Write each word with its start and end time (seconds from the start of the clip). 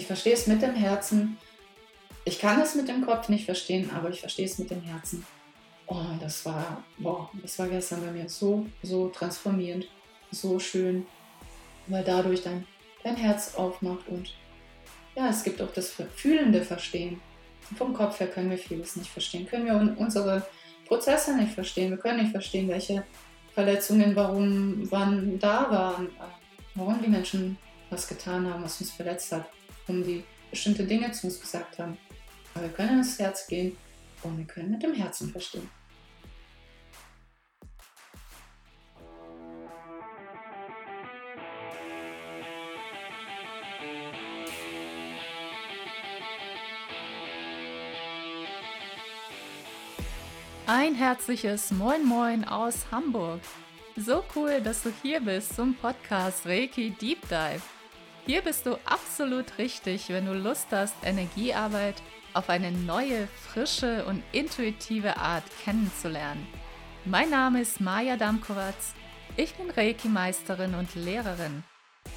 Ich 0.00 0.06
verstehe 0.06 0.32
es 0.32 0.46
mit 0.46 0.62
dem 0.62 0.74
Herzen. 0.74 1.36
Ich 2.24 2.38
kann 2.38 2.58
es 2.62 2.74
mit 2.74 2.88
dem 2.88 3.04
Kopf 3.04 3.28
nicht 3.28 3.44
verstehen, 3.44 3.90
aber 3.94 4.08
ich 4.08 4.20
verstehe 4.20 4.46
es 4.46 4.58
mit 4.58 4.70
dem 4.70 4.80
Herzen. 4.80 5.26
Oh, 5.86 6.06
das 6.18 6.42
war, 6.46 6.82
boah, 6.96 7.30
das 7.42 7.58
war 7.58 7.68
gestern 7.68 8.00
bei 8.00 8.10
mir 8.10 8.26
so, 8.26 8.66
so 8.82 9.08
transformierend, 9.10 9.88
so 10.30 10.58
schön, 10.58 11.06
weil 11.86 12.02
dadurch 12.02 12.42
dein, 12.42 12.66
dein 13.04 13.16
Herz 13.16 13.56
aufmacht 13.56 14.08
und 14.08 14.32
ja, 15.14 15.28
es 15.28 15.42
gibt 15.42 15.60
auch 15.60 15.72
das 15.74 15.92
fühlende 16.16 16.62
Verstehen. 16.62 17.20
Vom 17.76 17.92
Kopf 17.92 18.20
her 18.20 18.28
können 18.28 18.48
wir 18.48 18.56
vieles 18.56 18.96
nicht 18.96 19.10
verstehen, 19.10 19.46
können 19.46 19.66
wir 19.66 19.98
unsere 19.98 20.46
Prozesse 20.86 21.36
nicht 21.36 21.52
verstehen, 21.52 21.90
wir 21.90 21.98
können 21.98 22.22
nicht 22.22 22.32
verstehen, 22.32 22.68
welche 22.68 23.04
Verletzungen, 23.52 24.16
warum, 24.16 24.90
wann 24.90 25.38
da 25.38 25.70
waren, 25.70 26.08
warum 26.74 27.02
die 27.02 27.10
Menschen 27.10 27.58
was 27.90 28.08
getan 28.08 28.50
haben, 28.50 28.64
was 28.64 28.80
uns 28.80 28.92
verletzt 28.92 29.30
hat, 29.32 29.44
warum 29.86 30.04
die 30.04 30.24
bestimmte 30.50 30.84
Dinge 30.84 31.10
zu 31.12 31.26
uns 31.26 31.40
gesagt 31.40 31.78
haben. 31.78 31.96
Aber 32.54 32.64
wir 32.64 32.72
können 32.72 32.98
ins 32.98 33.18
Herz 33.18 33.46
gehen 33.46 33.76
und 34.22 34.38
wir 34.38 34.44
können 34.44 34.72
mit 34.72 34.82
dem 34.82 34.94
Herzen 34.94 35.30
verstehen. 35.30 35.68
Ein 50.66 50.94
herzliches 50.94 51.72
Moin 51.72 52.04
Moin 52.04 52.44
aus 52.44 52.86
Hamburg. 52.92 53.40
So 53.96 54.22
cool, 54.36 54.60
dass 54.60 54.84
du 54.84 54.92
hier 55.02 55.20
bist 55.20 55.56
zum 55.56 55.74
Podcast 55.74 56.46
Reiki 56.46 56.90
Deep 56.90 57.22
Dive. 57.28 57.79
Hier 58.30 58.42
bist 58.42 58.64
du 58.64 58.78
absolut 58.84 59.58
richtig, 59.58 60.08
wenn 60.08 60.26
du 60.26 60.34
Lust 60.34 60.68
hast, 60.70 60.94
Energiearbeit 61.02 61.96
auf 62.32 62.48
eine 62.48 62.70
neue, 62.70 63.26
frische 63.26 64.04
und 64.04 64.22
intuitive 64.30 65.16
Art 65.16 65.42
kennenzulernen. 65.64 66.46
Mein 67.04 67.30
Name 67.30 67.60
ist 67.60 67.80
Maja 67.80 68.16
Damkowatz. 68.16 68.94
Ich 69.36 69.54
bin 69.54 69.68
Reiki-Meisterin 69.68 70.76
und 70.76 70.94
Lehrerin. 70.94 71.64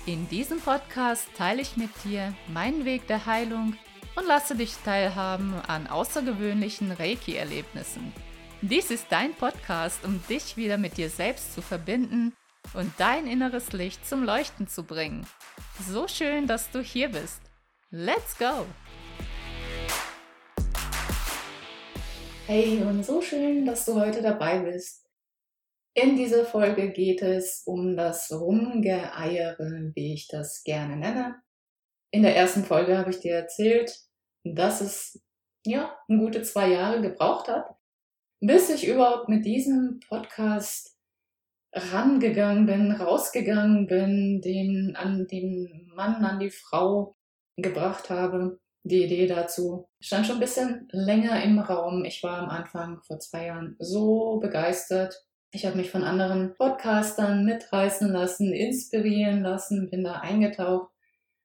In 0.06 0.30
diesem 0.30 0.59
Podcast 0.61 1.30
teile 1.36 1.64
ich 1.64 1.78
mit 1.78 1.89
dir 2.03 2.36
meinen 2.47 2.86
Weg 2.86 3.08
der 3.08 3.25
Heilung 3.25 3.75
und 4.16 4.28
lasse 4.28 4.56
dich 4.56 4.75
teilhaben 4.86 5.56
an 5.67 5.88
außergewöhnlichen 5.88 6.91
Reiki-Erlebnissen. 6.91 8.14
Dies 8.61 8.91
ist 8.91 9.08
dein 9.09 9.34
Podcast, 9.34 10.06
um 10.06 10.23
dich 10.30 10.58
wieder 10.58 10.78
mit 10.78 10.97
dir 10.97 11.09
selbst 11.09 11.56
zu 11.56 11.64
verbinden 11.64 12.34
und 12.75 12.94
dein 13.00 13.25
inneres 13.25 13.73
Licht 13.73 14.08
zum 14.08 14.23
Leuchten 14.23 14.67
zu 14.67 14.84
bringen. 14.84 15.25
So 15.79 16.07
schön, 16.07 16.45
dass 16.45 16.69
du 16.69 16.81
hier 16.81 17.09
bist. 17.09 17.41
Let's 17.89 18.38
go! 18.38 18.67
Hey 22.45 22.83
und 22.83 23.03
so 23.03 23.23
schön, 23.23 23.66
dass 23.66 23.85
du 23.85 23.99
heute 23.99 24.21
dabei 24.21 24.59
bist. 24.59 25.03
In 25.95 26.16
dieser 26.16 26.45
Folge 26.45 26.91
geht 26.91 27.23
es 27.23 27.63
um 27.66 27.97
das 27.97 28.31
Rumgeeiere, 28.31 29.91
wie 29.95 30.13
ich 30.13 30.27
das 30.27 30.63
gerne 30.63 30.95
nenne. 30.95 31.41
In 32.11 32.21
der 32.21 32.35
ersten 32.35 32.63
Folge 32.63 32.95
habe 32.95 33.09
ich 33.09 33.19
dir 33.19 33.33
erzählt, 33.33 33.99
dass 34.44 34.79
es 34.79 35.23
ja 35.66 35.97
gute 36.07 36.44
zwei 36.44 36.69
Jahre 36.69 37.01
gebraucht 37.01 37.47
hat, 37.47 37.75
bis 38.39 38.69
ich 38.69 38.88
überhaupt 38.88 39.27
mit 39.27 39.44
diesem 39.44 39.99
Podcast 40.07 40.92
rangegangen 41.73 42.66
bin, 42.66 42.91
rausgegangen 42.91 43.88
bin, 43.88 44.41
den 44.41 44.95
an 44.95 45.28
den 45.28 45.91
Mann, 45.95 46.23
an 46.23 46.39
die 46.39 46.51
Frau 46.51 47.16
gebracht 47.57 48.09
habe. 48.09 48.59
Die 48.84 49.03
Idee 49.03 49.28
dazu 49.28 49.88
stand 50.01 50.28
schon 50.28 50.38
ein 50.38 50.41
bisschen 50.41 50.88
länger 50.91 51.41
im 51.44 51.59
Raum. 51.59 52.03
Ich 52.03 52.22
war 52.22 52.39
am 52.39 52.50
Anfang 52.50 53.01
vor 53.07 53.19
zwei 53.19 53.47
Jahren 53.47 53.75
so 53.79 54.39
begeistert. 54.39 55.16
Ich 55.51 55.66
habe 55.66 55.78
mich 55.78 55.89
von 55.89 56.03
anderen 56.03 56.53
Podcastern 56.56 57.45
mitreißen 57.45 58.12
lassen, 58.12 58.51
inspirieren 58.51 59.41
lassen, 59.41 59.89
bin 59.89 60.03
da 60.03 60.13
eingetaucht, 60.13 60.91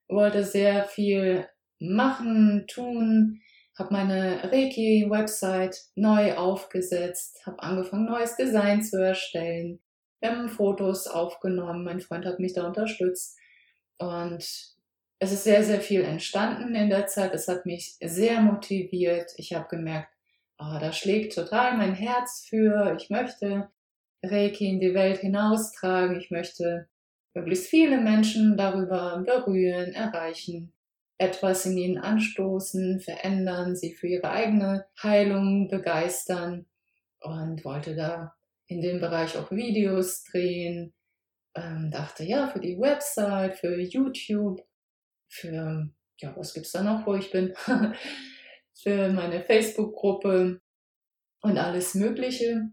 wollte 0.09 0.45
sehr 0.45 0.85
viel 0.85 1.47
machen, 1.79 2.65
tun, 2.69 3.41
habe 3.79 3.93
meine 3.93 4.51
Reiki-Website 4.51 5.77
neu 5.95 6.35
aufgesetzt, 6.37 7.47
habe 7.47 7.63
angefangen, 7.63 8.07
neues 8.07 8.35
Design 8.35 8.83
zu 8.83 9.01
erstellen. 9.01 9.81
Wir 10.21 10.31
haben 10.31 10.49
Fotos 10.49 11.07
aufgenommen, 11.07 11.85
mein 11.85 12.01
Freund 12.01 12.25
hat 12.27 12.41
mich 12.41 12.55
da 12.55 12.67
unterstützt 12.67 13.39
und 13.99 14.43
es 15.21 15.33
ist 15.33 15.45
sehr, 15.45 15.65
sehr 15.65 15.81
viel 15.81 16.03
entstanden 16.03 16.75
in 16.75 16.91
der 16.91 17.07
Zeit. 17.07 17.35
Es 17.35 17.49
hat 17.49 17.67
mich 17.67 17.97
sehr 18.01 18.41
motiviert. 18.41 19.33
Ich 19.37 19.53
habe 19.53 19.67
gemerkt, 19.69 20.13
oh, 20.59 20.79
da 20.81 20.93
schlägt 20.93 21.35
total 21.35 21.77
mein 21.77 21.95
Herz 21.95 22.47
für. 22.49 22.97
Ich 22.97 23.11
möchte 23.11 23.69
Reiki 24.23 24.69
in 24.69 24.81
die 24.81 24.95
Welt 24.95 25.19
hinaustragen. 25.19 26.21
Ich 26.21 26.31
möchte 26.31 26.89
möglichst 27.35 27.67
viele 27.67 28.01
Menschen 28.01 28.57
darüber 28.57 29.23
berühren, 29.27 29.93
erreichen 29.93 30.73
etwas 31.19 31.67
in 31.67 31.77
ihnen 31.77 31.99
anstoßen, 31.99 33.01
verändern, 33.01 33.75
sie 33.75 33.93
für 33.93 34.07
ihre 34.07 34.31
eigene 34.31 34.87
Heilung 35.03 35.69
begeistern 35.69 36.67
und 37.21 37.65
wollte 37.65 37.97
da 37.97 38.35
in 38.69 38.81
dem 38.81 39.01
Bereich 39.01 39.37
auch 39.37 39.51
Videos 39.51 40.25
drehen. 40.25 40.95
Ähm, 41.57 41.91
dachte, 41.91 42.25
ja, 42.25 42.49
für 42.49 42.61
die 42.61 42.79
Website, 42.79 43.57
für 43.57 43.81
YouTube, 43.81 44.61
für, 45.29 45.91
ja, 46.21 46.37
was 46.37 46.55
gibt's 46.55 46.73
da 46.73 46.83
noch, 46.83 47.07
wo 47.07 47.15
ich 47.15 47.31
bin? 47.31 47.55
für 48.83 49.09
meine 49.09 49.43
Facebook-Gruppe 49.43 50.61
und 51.43 51.59
alles 51.59 51.95
Mögliche. 51.95 52.71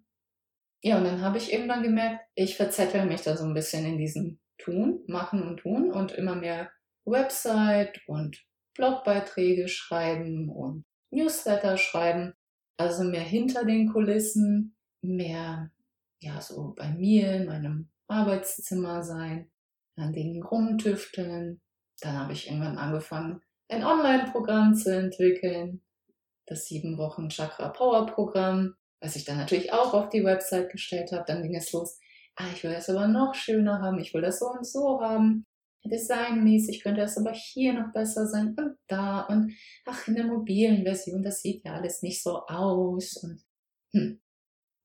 Ja, 0.83 0.97
und 0.97 1.05
dann 1.05 1.21
habe 1.21 1.37
ich 1.37 1.51
irgendwann 1.51 1.81
gemerkt, 1.81 2.25
ich 2.35 2.57
verzettel 2.57 3.05
mich 3.05 3.21
da 3.21 3.35
so 3.35 3.45
ein 3.45 3.55
bisschen 3.55 3.85
in 3.85 3.97
diesem 3.97 4.39
Tun, 4.57 5.03
Machen 5.07 5.41
und 5.41 5.57
Tun 5.57 5.91
und 5.91 6.11
immer 6.11 6.35
mehr 6.35 6.71
Website 7.05 8.01
und 8.07 8.45
Blogbeiträge 8.75 9.67
schreiben 9.67 10.49
und 10.49 10.85
Newsletter 11.11 11.77
schreiben. 11.77 12.33
Also 12.77 13.03
mehr 13.03 13.21
hinter 13.21 13.65
den 13.65 13.91
Kulissen, 13.91 14.75
mehr, 15.01 15.71
ja, 16.19 16.41
so 16.41 16.73
bei 16.75 16.89
mir 16.89 17.33
in 17.33 17.45
meinem 17.45 17.89
Arbeitszimmer 18.07 19.03
sein, 19.03 19.51
an 19.95 20.13
Dingen 20.13 20.43
rumtüfteln. 20.43 21.61
Dann 22.01 22.19
habe 22.19 22.33
ich 22.33 22.47
irgendwann 22.47 22.77
angefangen, 22.77 23.41
ein 23.69 23.83
Online-Programm 23.83 24.75
zu 24.75 24.95
entwickeln, 24.95 25.81
das 26.45 26.65
sieben 26.65 26.97
Wochen 26.97 27.29
Chakra 27.29 27.69
Power 27.69 28.05
Programm, 28.05 28.75
was 29.01 29.15
ich 29.15 29.25
dann 29.25 29.37
natürlich 29.37 29.73
auch 29.73 29.93
auf 29.93 30.09
die 30.09 30.23
Website 30.23 30.71
gestellt 30.71 31.11
habe. 31.11 31.23
Dann 31.25 31.43
ging 31.43 31.55
es 31.55 31.71
los. 31.71 31.99
Ah, 32.35 32.47
ich 32.53 32.63
will 32.63 32.73
das 32.73 32.89
aber 32.89 33.07
noch 33.07 33.33
schöner 33.33 33.81
haben. 33.81 33.99
Ich 33.99 34.13
will 34.13 34.21
das 34.21 34.39
so 34.39 34.47
und 34.47 34.65
so 34.67 35.01
haben 35.01 35.45
designmäßig 35.89 36.83
könnte 36.83 37.01
das 37.01 37.17
aber 37.17 37.31
hier 37.31 37.73
noch 37.73 37.91
besser 37.93 38.27
sein 38.27 38.55
und 38.57 38.77
da 38.87 39.21
und 39.21 39.53
ach, 39.85 40.07
in 40.07 40.15
der 40.15 40.25
mobilen 40.25 40.83
Version, 40.83 41.23
das 41.23 41.41
sieht 41.41 41.65
ja 41.65 41.73
alles 41.73 42.01
nicht 42.01 42.21
so 42.21 42.45
aus 42.45 43.17
und 43.17 43.43
hm, 43.93 44.21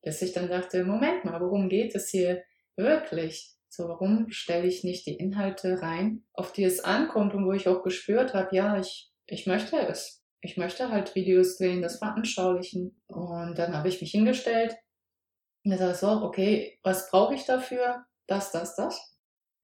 bis 0.02 0.22
ich 0.22 0.32
dann 0.32 0.48
dachte, 0.48 0.84
Moment 0.84 1.24
mal, 1.24 1.40
worum 1.40 1.68
geht 1.68 1.94
es 1.94 2.10
hier 2.10 2.42
wirklich? 2.76 3.54
So, 3.68 3.88
warum 3.88 4.30
stelle 4.30 4.66
ich 4.66 4.82
nicht 4.82 5.06
die 5.06 5.16
Inhalte 5.16 5.80
rein, 5.80 6.24
auf 6.32 6.52
die 6.52 6.64
es 6.64 6.80
ankommt 6.80 7.34
und 7.34 7.46
wo 7.46 7.52
ich 7.52 7.68
auch 7.68 7.82
gespürt 7.82 8.34
habe, 8.34 8.54
ja, 8.54 8.78
ich, 8.78 9.12
ich 9.26 9.46
möchte 9.46 9.78
es. 9.78 10.24
Ich 10.40 10.56
möchte 10.56 10.90
halt 10.90 11.14
Videos 11.14 11.58
drehen, 11.58 11.82
das 11.82 11.98
veranschaulichen. 11.98 13.00
Und 13.06 13.58
dann 13.58 13.76
habe 13.76 13.88
ich 13.88 14.00
mich 14.00 14.10
hingestellt 14.10 14.74
und 15.64 15.72
gesagt, 15.72 15.96
so, 15.96 16.08
okay, 16.08 16.78
was 16.82 17.10
brauche 17.10 17.34
ich 17.34 17.44
dafür? 17.44 18.06
Das, 18.26 18.50
das, 18.50 18.74
das 18.74 19.10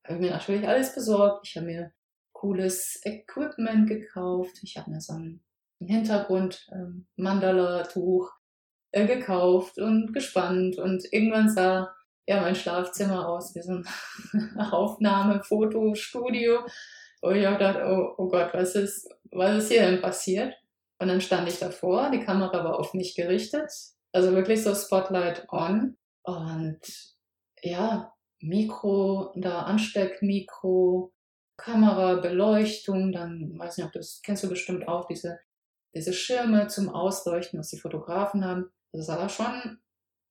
habe 0.07 0.21
mir 0.21 0.31
natürlich 0.31 0.67
alles 0.69 0.95
besorgt. 0.95 1.47
Ich 1.49 1.57
habe 1.57 1.67
mir 1.67 1.93
cooles 2.33 3.01
Equipment 3.05 3.89
gekauft. 3.89 4.59
Ich 4.63 4.77
habe 4.77 4.91
mir 4.91 5.01
so 5.01 5.15
ein 5.15 5.43
Hintergrund 5.81 6.67
ähm, 6.73 7.07
Mandala-Tuch 7.17 8.31
äh, 8.97 9.07
gekauft 9.07 9.79
und 9.79 10.15
gespannt 10.15 10.79
und 10.79 11.05
irgendwann 11.13 11.51
sah 11.51 11.95
ja 12.27 12.41
mein 12.41 12.55
Schlafzimmer 12.55 13.29
aus 13.29 13.55
wie 13.55 13.61
so 13.61 13.73
ein 13.73 13.87
Aufnahme-Fotostudio. 14.71 16.61
Und 17.21 17.37
ich 17.37 17.45
habe 17.45 17.59
gedacht, 17.59 17.79
oh, 17.85 18.15
oh 18.17 18.29
Gott, 18.29 18.55
was 18.55 18.75
ist, 18.75 19.09
was 19.31 19.65
ist 19.65 19.71
hier 19.71 19.83
denn 19.83 20.01
passiert? 20.01 20.55
Und 20.99 21.09
dann 21.09 21.21
stand 21.21 21.47
ich 21.47 21.59
davor, 21.59 22.11
die 22.11 22.25
Kamera 22.25 22.65
war 22.65 22.79
auf 22.79 22.95
mich 22.95 23.15
gerichtet, 23.15 23.71
also 24.13 24.33
wirklich 24.33 24.63
so 24.63 24.75
Spotlight 24.75 25.47
on. 25.51 25.99
Und 26.23 26.81
ja, 27.63 28.15
Mikro, 28.41 29.33
da 29.37 29.65
Ansteckmikro, 29.65 31.13
Kamera, 31.59 32.15
Beleuchtung, 32.15 33.13
dann 33.13 33.59
weiß 33.59 33.77
nicht, 33.77 33.87
ob 33.87 33.93
das 33.93 34.23
kennst 34.25 34.43
du 34.43 34.49
bestimmt 34.49 34.89
auch, 34.89 35.05
diese, 35.07 35.39
diese 35.95 36.15
Schirme 36.15 36.69
zum 36.69 36.89
Ausleuchten, 36.89 37.59
was 37.59 37.69
die 37.69 37.79
Fotografen 37.79 38.43
haben. 38.43 38.71
Das 38.93 39.07
sah 39.07 39.29
schon, 39.29 39.79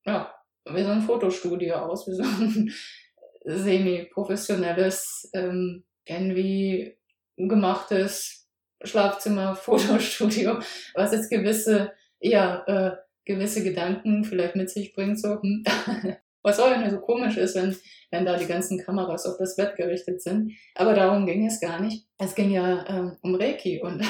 ja, 0.06 0.34
wie 0.66 0.84
so 0.84 0.90
ein 0.90 1.02
Fotostudio 1.02 1.76
aus, 1.76 2.08
wie 2.08 2.16
so 2.16 2.24
ein 2.24 2.74
semi-professionelles, 3.46 5.30
ähm, 5.34 5.84
irgendwie 6.06 6.98
gemachtes 7.38 8.48
Schlafzimmer, 8.84 9.56
Fotostudio, 9.56 10.60
was 10.94 11.12
jetzt 11.12 11.30
gewisse, 11.30 11.92
ja, 12.20 12.64
äh, 12.68 12.98
gewisse 13.26 13.64
Gedanken 13.64 14.24
vielleicht 14.24 14.56
mit 14.56 14.70
sich 14.70 14.94
bringt, 14.94 15.20
so, 15.20 15.42
hm, 15.42 15.64
was 16.44 16.60
auch 16.60 16.72
immer 16.72 16.90
so 16.92 17.00
komisch 17.00 17.38
ist, 17.38 17.56
wenn, 17.56 17.76
wenn 18.12 18.26
da 18.26 18.38
die 18.38 18.46
ganzen 18.46 18.80
Kameras 18.80 19.26
auf 19.26 19.38
das 19.38 19.56
Bett 19.56 19.76
gerichtet 19.76 20.22
sind. 20.22 20.52
Aber 20.76 20.94
darum 20.94 21.26
ging 21.26 21.46
es 21.48 21.60
gar 21.60 21.82
nicht. 21.82 22.08
Es 22.20 22.36
ging 22.36 22.52
ja 22.52 22.86
ähm, 22.88 23.18
um 23.22 23.34
Reiki 23.34 23.82
und 23.82 24.04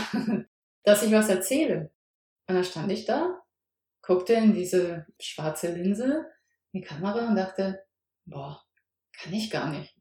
dass 0.83 1.03
ich 1.03 1.13
was 1.13 1.29
erzähle. 1.29 1.91
Und 2.47 2.55
dann 2.55 2.63
stand 2.65 2.91
ich 2.91 3.05
da, 3.05 3.41
guckte 4.05 4.33
in 4.33 4.53
diese 4.53 5.05
schwarze 5.19 5.73
Linse, 5.73 6.25
in 6.71 6.81
die 6.81 6.87
Kamera 6.87 7.27
und 7.27 7.35
dachte, 7.35 7.83
boah, 8.25 8.63
kann 9.17 9.33
ich 9.33 9.49
gar 9.49 9.69
nicht. 9.69 9.95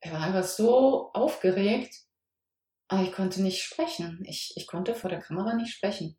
Er 0.00 0.12
war 0.12 0.22
einfach 0.22 0.44
so 0.44 1.12
aufgeregt, 1.12 1.94
aber 2.88 3.02
ich 3.02 3.12
konnte 3.12 3.42
nicht 3.42 3.62
sprechen. 3.62 4.22
Ich, 4.26 4.52
ich 4.56 4.66
konnte 4.66 4.94
vor 4.94 5.10
der 5.10 5.20
Kamera 5.20 5.54
nicht 5.54 5.72
sprechen. 5.72 6.18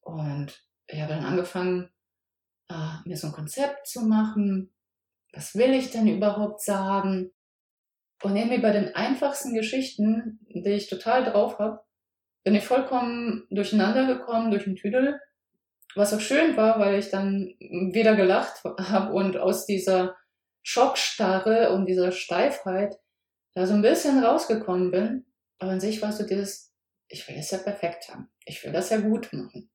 Und 0.00 0.62
ich 0.86 1.00
habe 1.00 1.14
dann 1.14 1.24
angefangen, 1.24 1.90
äh, 2.68 2.96
mir 3.04 3.16
so 3.16 3.28
ein 3.28 3.32
Konzept 3.32 3.86
zu 3.86 4.02
machen. 4.02 4.74
Was 5.32 5.54
will 5.54 5.72
ich 5.72 5.90
denn 5.90 6.06
überhaupt 6.06 6.60
sagen? 6.60 7.32
Und 8.22 8.36
irgendwie 8.36 8.60
bei 8.60 8.70
den 8.70 8.94
einfachsten 8.94 9.54
Geschichten, 9.54 10.38
die 10.48 10.70
ich 10.70 10.88
total 10.88 11.24
drauf 11.24 11.58
habe, 11.58 11.80
bin 12.44 12.54
ich 12.54 12.64
vollkommen 12.64 13.46
durcheinander 13.50 14.06
gekommen 14.06 14.50
durch 14.50 14.64
den 14.64 14.76
Tüdel. 14.76 15.20
Was 15.94 16.14
auch 16.14 16.20
schön 16.20 16.56
war, 16.56 16.78
weil 16.78 16.98
ich 16.98 17.10
dann 17.10 17.54
wieder 17.60 18.16
gelacht 18.16 18.62
habe 18.64 19.12
und 19.12 19.36
aus 19.36 19.66
dieser 19.66 20.16
Schockstarre 20.62 21.72
und 21.72 21.86
dieser 21.86 22.12
Steifheit 22.12 22.98
da 23.54 23.66
so 23.66 23.74
ein 23.74 23.82
bisschen 23.82 24.22
rausgekommen 24.22 24.90
bin. 24.90 25.26
Aber 25.58 25.72
an 25.72 25.80
sich 25.80 26.00
war 26.02 26.12
so 26.12 26.26
dieses, 26.26 26.72
ich 27.08 27.28
will 27.28 27.36
es 27.36 27.50
ja 27.50 27.58
perfekt 27.58 28.08
haben. 28.08 28.28
Ich 28.46 28.64
will 28.64 28.72
das 28.72 28.90
ja 28.90 28.98
gut 28.98 29.32
machen. 29.32 29.70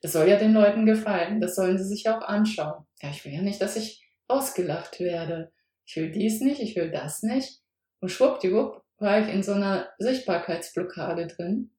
Das 0.00 0.12
soll 0.12 0.28
ja 0.28 0.36
den 0.36 0.52
Leuten 0.52 0.86
gefallen. 0.86 1.40
Das 1.40 1.56
sollen 1.56 1.78
sie 1.78 1.88
sich 1.88 2.08
auch 2.08 2.20
anschauen. 2.20 2.86
Ja, 3.02 3.10
ich 3.10 3.24
will 3.24 3.32
ja 3.32 3.42
nicht, 3.42 3.60
dass 3.60 3.76
ich 3.76 4.06
ausgelacht 4.28 5.00
werde. 5.00 5.52
Ich 5.86 5.96
will 5.96 6.10
dies 6.10 6.40
nicht, 6.40 6.60
ich 6.60 6.76
will 6.76 6.90
das 6.90 7.22
nicht. 7.22 7.62
Und 8.00 8.10
schwuppdiwupp 8.10 8.82
war 8.98 9.20
ich 9.20 9.32
in 9.32 9.42
so 9.42 9.52
einer 9.52 9.88
Sichtbarkeitsblockade 9.98 11.26
drin, 11.28 11.70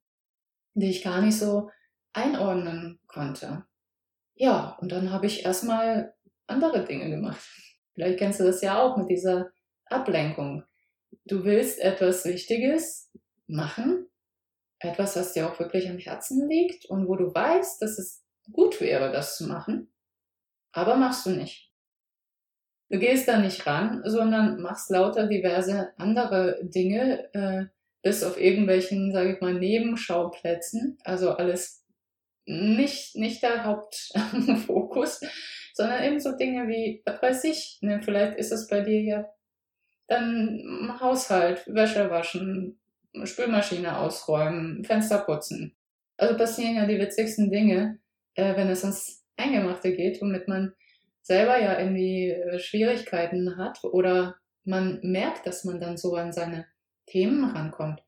die 0.73 0.89
ich 0.89 1.03
gar 1.03 1.21
nicht 1.21 1.37
so 1.37 1.69
einordnen 2.13 2.99
konnte. 3.07 3.65
Ja, 4.35 4.77
und 4.79 4.91
dann 4.91 5.11
habe 5.11 5.25
ich 5.25 5.45
erstmal 5.45 6.13
andere 6.47 6.85
Dinge 6.85 7.09
gemacht. 7.09 7.41
Vielleicht 7.93 8.19
kennst 8.19 8.39
du 8.39 8.45
das 8.45 8.61
ja 8.61 8.81
auch 8.81 8.97
mit 8.97 9.09
dieser 9.09 9.51
Ablenkung. 9.85 10.63
Du 11.25 11.43
willst 11.43 11.79
etwas 11.79 12.25
Wichtiges 12.25 13.11
machen, 13.47 14.07
etwas, 14.79 15.15
was 15.15 15.33
dir 15.33 15.49
auch 15.49 15.59
wirklich 15.59 15.89
am 15.89 15.97
Herzen 15.97 16.47
liegt 16.47 16.85
und 16.85 17.07
wo 17.07 17.15
du 17.15 17.33
weißt, 17.33 17.81
dass 17.81 17.99
es 17.99 18.23
gut 18.51 18.79
wäre, 18.79 19.11
das 19.11 19.37
zu 19.37 19.47
machen, 19.47 19.91
aber 20.71 20.95
machst 20.95 21.25
du 21.25 21.31
nicht. 21.31 21.71
Du 22.89 22.97
gehst 22.97 23.27
da 23.27 23.39
nicht 23.39 23.65
ran, 23.67 24.01
sondern 24.05 24.61
machst 24.61 24.89
lauter 24.89 25.27
diverse 25.27 25.93
andere 25.97 26.59
Dinge, 26.63 27.31
äh, 27.33 27.65
bis 28.01 28.23
auf 28.23 28.39
irgendwelchen, 28.39 29.11
sage 29.11 29.33
ich 29.33 29.41
mal, 29.41 29.53
Nebenschauplätzen, 29.53 30.97
also 31.03 31.31
alles 31.31 31.78
nicht, 32.49 33.15
nicht 33.15 33.43
der 33.43 33.63
Hauptfokus, 33.63 35.21
sondern 35.73 36.03
eben 36.03 36.19
so 36.19 36.35
Dinge 36.35 36.67
wie, 36.67 37.01
was 37.05 37.21
weiß 37.21 37.43
ich, 37.43 37.77
ne, 37.81 38.01
vielleicht 38.01 38.37
ist 38.37 38.51
es 38.51 38.67
bei 38.67 38.81
dir 38.81 39.01
ja 39.01 39.25
dann 40.07 40.97
Haushalt, 40.99 41.63
Wäsche 41.67 42.09
waschen, 42.09 42.79
Spülmaschine 43.23 43.99
ausräumen, 43.99 44.83
Fenster 44.83 45.19
putzen. 45.19 45.75
Also 46.17 46.35
passieren 46.35 46.75
ja 46.75 46.87
die 46.87 46.97
witzigsten 46.97 47.51
Dinge, 47.51 47.99
äh, 48.33 48.55
wenn 48.55 48.69
es 48.69 48.83
ins 48.83 49.23
Eingemachte 49.37 49.95
geht, 49.95 50.19
womit 50.19 50.47
man 50.47 50.73
selber 51.21 51.59
ja 51.59 51.79
irgendwie 51.79 52.31
äh, 52.31 52.57
Schwierigkeiten 52.57 53.57
hat 53.57 53.83
oder 53.83 54.37
man 54.65 54.99
merkt, 55.03 55.45
dass 55.45 55.63
man 55.63 55.79
dann 55.79 55.97
so 55.97 56.15
an 56.15 56.33
seine 56.33 56.65
Themen 57.05 57.45
rankommt. 57.45 58.03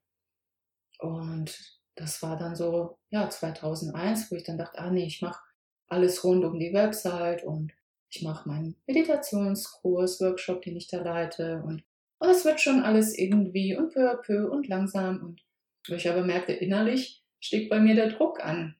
Und 0.97 1.80
das 1.95 2.21
war 2.21 2.37
dann 2.37 2.55
so, 2.55 2.97
ja, 3.09 3.29
2001, 3.29 4.31
wo 4.31 4.35
ich 4.35 4.43
dann 4.43 4.57
dachte, 4.57 4.79
ah 4.79 4.91
nee, 4.91 5.05
ich 5.05 5.21
mache 5.21 5.41
alles 5.87 6.23
rund 6.23 6.45
um 6.45 6.59
die 6.59 6.73
Website 6.73 7.43
und 7.43 7.73
ich 8.09 8.21
mache 8.23 8.47
meinen 8.47 8.75
Meditationskurs, 8.87 10.19
Workshop, 10.21 10.61
den 10.61 10.77
ich 10.77 10.87
da 10.87 11.01
leite 11.01 11.63
und 11.63 11.83
und 12.21 12.29
es 12.29 12.45
wird 12.45 12.61
schon 12.61 12.83
alles 12.83 13.17
irgendwie 13.17 13.75
und 13.75 13.91
peu 13.91 14.11
à 14.11 14.15
peu 14.15 14.47
und 14.47 14.67
langsam. 14.67 15.23
Und 15.23 15.41
ich 15.87 16.07
aber 16.07 16.23
merkte, 16.23 16.53
innerlich 16.53 17.25
stieg 17.39 17.67
bei 17.67 17.79
mir 17.79 17.95
der 17.95 18.09
Druck 18.11 18.45
an. 18.45 18.75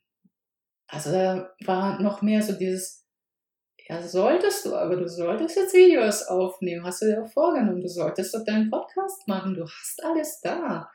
Also 0.87 1.11
da 1.11 1.51
war 1.65 1.99
noch 1.99 2.21
mehr 2.21 2.43
so 2.43 2.53
dieses, 2.53 3.07
ja, 3.89 3.99
solltest 4.03 4.65
du, 4.67 4.75
aber 4.75 4.95
du 4.95 5.09
solltest 5.09 5.55
jetzt 5.55 5.73
Videos 5.73 6.27
aufnehmen, 6.27 6.85
hast 6.85 7.01
du 7.01 7.07
dir 7.07 7.23
auch 7.23 7.31
vorgenommen, 7.31 7.81
du 7.81 7.87
solltest 7.87 8.35
doch 8.35 8.45
deinen 8.45 8.69
Podcast 8.69 9.27
machen, 9.27 9.55
du 9.55 9.63
hast 9.63 10.03
alles 10.03 10.39
da. 10.41 10.91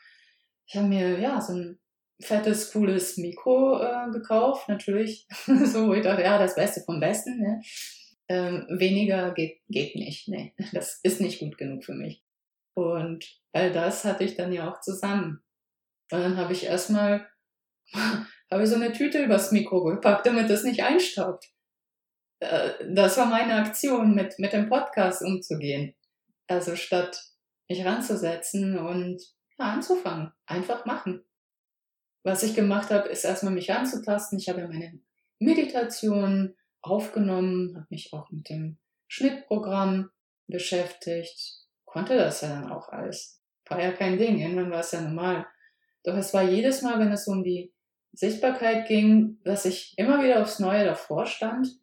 Ich 0.69 0.77
habe 0.77 0.87
mir, 0.87 1.19
ja, 1.19 1.41
so 1.41 1.53
ein 1.53 1.81
fettes, 2.21 2.73
cooles 2.73 3.17
Mikro 3.17 3.83
äh, 3.83 4.11
gekauft, 4.11 4.69
natürlich. 4.69 5.27
so, 5.47 5.93
ich 5.93 6.03
dachte, 6.03 6.23
ja, 6.23 6.39
das 6.39 6.55
Beste 6.55 6.83
vom 6.83 7.01
Besten, 7.01 7.39
ne? 7.39 7.61
Ähm, 8.29 8.67
weniger 8.69 9.33
geht, 9.35 9.61
geht 9.69 9.95
nicht, 9.95 10.29
ne? 10.29 10.53
Das 10.73 10.99
ist 11.03 11.21
nicht 11.21 11.39
gut 11.39 11.57
genug 11.59 11.85
für 11.85 11.95
mich. 11.95 12.23
Und 12.75 13.25
all 13.53 13.73
das 13.73 14.05
hatte 14.05 14.25
ich 14.25 14.37
dann 14.37 14.53
ja 14.53 14.71
auch 14.71 14.81
zusammen. 14.81 15.43
Und 16.11 16.21
dann 16.21 16.37
habe 16.37 16.53
ich 16.53 16.65
erstmal 16.65 17.27
habe 18.51 18.63
ich 18.63 18.69
so 18.69 18.77
eine 18.77 18.93
Tüte 18.93 19.23
übers 19.23 19.53
Mikro 19.53 19.83
gepackt, 19.85 20.27
damit 20.27 20.51
es 20.51 20.65
nicht 20.65 20.83
einstaubt. 20.83 21.47
Äh, 22.41 22.71
das 22.91 23.17
war 23.17 23.27
meine 23.27 23.55
Aktion, 23.55 24.15
mit, 24.15 24.39
mit 24.39 24.53
dem 24.53 24.69
Podcast 24.69 25.23
umzugehen. 25.23 25.95
Also 26.47 26.77
statt 26.77 27.21
mich 27.69 27.85
ranzusetzen 27.85 28.79
und 28.79 29.23
ja, 29.59 29.73
anzufangen, 29.73 30.33
einfach 30.47 30.85
machen. 30.85 31.25
Was 32.27 32.43
ich 32.43 32.57
gemacht 32.57 32.91
habe, 32.91 33.09
ist 33.09 33.25
erstmal 33.25 33.55
mich 33.55 33.73
anzutasten. 33.73 34.41
Ich 34.41 34.49
habe 34.49 34.67
meine 34.67 34.99
Meditation 35.39 36.57
aufgenommen, 36.83 37.77
habe 37.77 37.87
mich 37.89 38.13
auch 38.13 38.29
mit 38.33 38.49
dem 38.49 38.79
Schnittprogramm 39.07 40.11
beschäftigt, 40.49 41.69
konnte 41.85 42.17
das 42.17 42.41
ja 42.41 42.49
dann 42.49 42.73
auch 42.73 42.89
alles. 42.89 43.41
War 43.69 43.81
ja 43.81 43.93
kein 43.93 44.19
Ding, 44.19 44.41
irgendwann 44.41 44.73
war 44.73 44.81
es 44.81 44.91
ja 44.91 45.03
normal. 45.03 45.47
Doch 46.03 46.17
es 46.17 46.35
war 46.35 46.43
jedes 46.43 46.83
Mal, 46.83 46.99
wenn 46.99 47.13
es 47.13 47.29
um 47.29 47.45
die 47.45 47.73
Sichtbarkeit 48.11 48.89
ging, 48.89 49.39
dass 49.45 49.65
ich 49.65 49.97
immer 49.97 50.21
wieder 50.21 50.43
aufs 50.43 50.59
Neue 50.59 50.85
davor 50.85 51.27
stand 51.27 51.79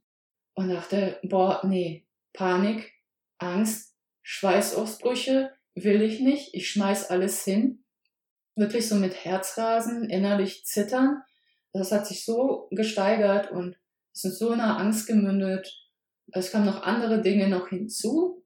und 0.55 0.67
dachte, 0.67 1.21
boah, 1.23 1.61
nee, 1.63 2.05
Panik, 2.33 2.91
Angst, 3.37 3.95
Schweißausbrüche, 4.23 5.53
will 5.75 6.01
ich 6.01 6.19
nicht, 6.19 6.53
ich 6.53 6.69
schmeiß 6.69 7.11
alles 7.11 7.45
hin. 7.45 7.82
Wirklich 8.55 8.87
so 8.87 8.95
mit 8.95 9.25
Herzrasen, 9.25 10.09
innerlich 10.09 10.65
zittern. 10.65 11.21
Das 11.73 11.91
hat 11.91 12.05
sich 12.05 12.23
so 12.23 12.67
gesteigert 12.71 13.51
und 13.51 13.77
ist 14.13 14.37
so 14.37 14.51
eine 14.51 14.77
Angst 14.77 15.07
gemündet. 15.07 15.75
Es 16.31 16.51
kamen 16.51 16.65
noch 16.65 16.83
andere 16.83 17.21
Dinge 17.21 17.47
noch 17.49 17.69
hinzu, 17.69 18.43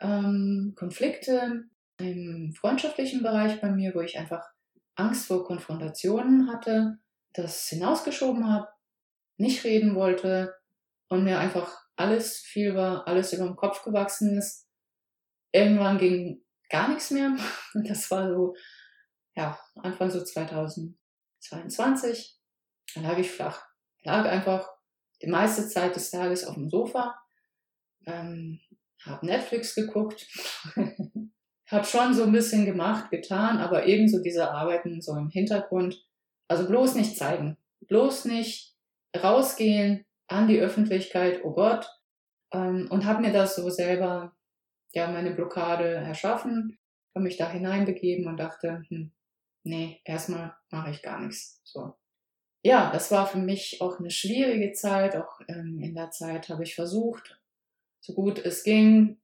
ähm, 0.00 0.74
Konflikte 0.76 1.64
im 1.98 2.52
freundschaftlichen 2.52 3.22
Bereich 3.22 3.60
bei 3.60 3.70
mir, 3.70 3.94
wo 3.94 4.00
ich 4.00 4.18
einfach 4.18 4.44
Angst 4.94 5.26
vor 5.26 5.44
Konfrontationen 5.44 6.50
hatte, 6.50 6.98
das 7.32 7.68
hinausgeschoben 7.68 8.52
habe, 8.52 8.68
nicht 9.36 9.64
reden 9.64 9.94
wollte 9.94 10.54
und 11.08 11.24
mir 11.24 11.38
einfach 11.38 11.80
alles 11.96 12.38
viel 12.38 12.74
war, 12.74 13.06
alles 13.06 13.32
über 13.32 13.44
den 13.44 13.56
Kopf 13.56 13.82
gewachsen 13.82 14.36
ist. 14.36 14.68
Irgendwann 15.52 15.98
ging 15.98 16.44
gar 16.68 16.88
nichts 16.88 17.10
mehr. 17.10 17.36
Das 17.74 18.10
war 18.10 18.28
so, 18.28 18.54
ja, 19.38 19.58
Anfang 19.76 20.10
so 20.10 20.22
2022. 20.22 22.36
Dann 22.94 23.04
lag 23.04 23.16
ich 23.18 23.30
flach. 23.30 23.64
Lag 24.02 24.26
einfach 24.26 24.68
die 25.22 25.28
meiste 25.28 25.68
Zeit 25.68 25.94
des 25.94 26.10
Tages 26.10 26.44
auf 26.44 26.54
dem 26.54 26.68
Sofa. 26.68 27.16
Ähm, 28.04 28.58
habe 29.06 29.26
Netflix 29.26 29.76
geguckt, 29.76 30.26
habe 31.70 31.84
schon 31.84 32.14
so 32.14 32.24
ein 32.24 32.32
bisschen 32.32 32.66
gemacht, 32.66 33.10
getan, 33.10 33.58
aber 33.58 33.86
ebenso 33.86 34.20
diese 34.20 34.50
Arbeiten 34.50 35.00
so 35.00 35.16
im 35.16 35.30
Hintergrund. 35.30 36.04
Also 36.48 36.66
bloß 36.66 36.96
nicht 36.96 37.16
zeigen, 37.16 37.56
bloß 37.86 38.24
nicht 38.24 38.74
rausgehen 39.16 40.04
an 40.26 40.48
die 40.48 40.58
Öffentlichkeit, 40.58 41.44
oh 41.44 41.52
Gott, 41.52 41.88
ähm, 42.52 42.88
und 42.90 43.04
habe 43.04 43.22
mir 43.22 43.32
das 43.32 43.54
so 43.54 43.70
selber, 43.70 44.36
ja, 44.94 45.06
meine 45.08 45.30
Blockade 45.30 45.94
erschaffen, 45.94 46.76
habe 47.14 47.22
mich 47.24 47.36
da 47.36 47.48
hineinbegeben 47.48 48.26
und 48.26 48.38
dachte, 48.38 48.82
hm, 48.88 49.12
nee, 49.68 50.00
erstmal 50.04 50.56
mache 50.70 50.90
ich 50.90 51.02
gar 51.02 51.20
nichts. 51.20 51.60
So. 51.64 51.94
Ja, 52.62 52.90
das 52.90 53.10
war 53.10 53.26
für 53.26 53.38
mich 53.38 53.80
auch 53.80 53.98
eine 53.98 54.10
schwierige 54.10 54.72
Zeit. 54.72 55.16
Auch 55.16 55.40
ähm, 55.48 55.80
in 55.80 55.94
der 55.94 56.10
Zeit 56.10 56.48
habe 56.48 56.64
ich 56.64 56.74
versucht, 56.74 57.40
so 58.00 58.14
gut 58.14 58.38
es 58.38 58.64
ging 58.64 59.20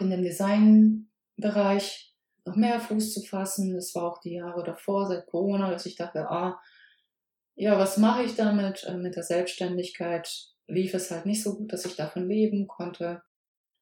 in 0.00 0.10
dem 0.10 0.22
Designbereich 0.22 2.14
noch 2.44 2.56
mehr 2.56 2.80
Fuß 2.80 3.14
zu 3.14 3.22
fassen. 3.22 3.74
Das 3.74 3.94
war 3.94 4.04
auch 4.04 4.20
die 4.20 4.34
Jahre 4.34 4.64
davor, 4.64 5.06
seit 5.06 5.26
Corona, 5.26 5.70
dass 5.70 5.86
ich 5.86 5.96
dachte, 5.96 6.28
ah, 6.30 6.60
ja, 7.54 7.78
was 7.78 7.96
mache 7.96 8.22
ich 8.22 8.36
damit? 8.36 8.84
Äh, 8.84 8.96
mit 8.96 9.16
der 9.16 9.24
Selbstständigkeit 9.24 10.48
lief 10.66 10.94
es 10.94 11.10
halt 11.10 11.26
nicht 11.26 11.42
so 11.42 11.56
gut, 11.56 11.72
dass 11.72 11.84
ich 11.84 11.96
davon 11.96 12.28
leben 12.28 12.66
konnte. 12.66 13.22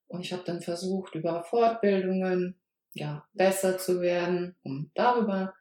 Und 0.08 0.20
ich 0.20 0.32
habe 0.32 0.44
dann 0.44 0.60
versucht, 0.60 1.14
über 1.14 1.42
Fortbildungen 1.44 2.58
ja, 2.94 3.26
besser 3.34 3.76
zu 3.78 4.00
werden, 4.00 4.56
um 4.62 4.90
darüber 4.94 5.54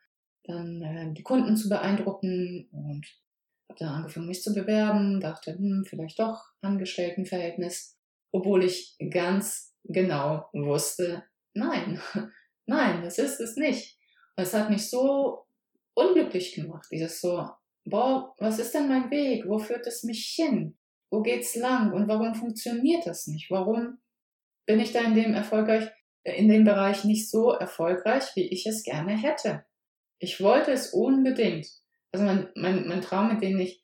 dann 0.48 0.82
äh, 0.82 1.14
die 1.14 1.24
Kunden 1.24 1.58
zu 1.58 1.70
beeindrucken 1.70 2.70
und 2.72 3.06
habe 3.70 3.80
dann 3.80 3.90
angefangen, 3.90 4.28
mich 4.28 4.42
zu 4.42 4.54
bewerben, 4.54 5.20
dachte, 5.20 5.54
hm, 5.54 5.86
vielleicht 5.88 6.20
doch 6.20 6.44
Angestelltenverhältnis, 6.62 7.98
obwohl 8.32 8.64
ich 8.64 8.96
ganz 9.10 9.76
genau 9.84 10.50
wusste, 10.54 11.24
nein, 11.54 12.00
nein, 12.66 13.04
das 13.04 13.18
ist 13.18 13.40
es 13.40 13.56
nicht. 13.56 13.98
Und 14.36 14.44
es 14.44 14.54
hat 14.54 14.70
mich 14.70 14.90
so 14.90 15.46
unglücklich 15.96 16.54
gemacht, 16.54 16.88
dieses 16.92 17.22
so, 17.22 17.48
boah, 17.86 18.34
was 18.38 18.60
ist 18.60 18.74
denn 18.74 18.88
mein 18.88 19.10
Weg? 19.12 19.48
Wo 19.48 19.60
führt 19.60 19.88
es 19.88 20.04
mich 20.04 20.34
hin? 20.36 20.78
Wo 21.10 21.22
geht's 21.22 21.56
lang? 21.56 21.94
Und 21.94 22.08
warum 22.08 22.36
funktioniert 22.36 23.06
das 23.06 23.28
nicht? 23.28 23.50
Warum 23.50 24.00
bin 24.66 24.80
ich 24.80 24.92
da 24.92 25.02
in 25.02 25.16
dem 25.16 25.34
erfolgreich, 25.34 25.90
in 26.24 26.50
dem 26.50 26.66
Bereich 26.66 27.06
nicht 27.06 27.30
so 27.30 27.52
erfolgreich, 27.52 28.24
wie 28.36 28.48
ich 28.50 28.66
es 28.66 28.84
gerne 28.84 29.16
hätte? 29.16 29.66
Ich 30.20 30.42
wollte 30.42 30.72
es 30.72 30.94
unbedingt. 30.94 31.68
Also 32.12 32.26
mein, 32.26 32.50
mein, 32.56 32.88
mein 32.88 33.02
Traum, 33.02 33.30
mit 33.30 33.42
dem 33.42 33.60
ich 33.60 33.84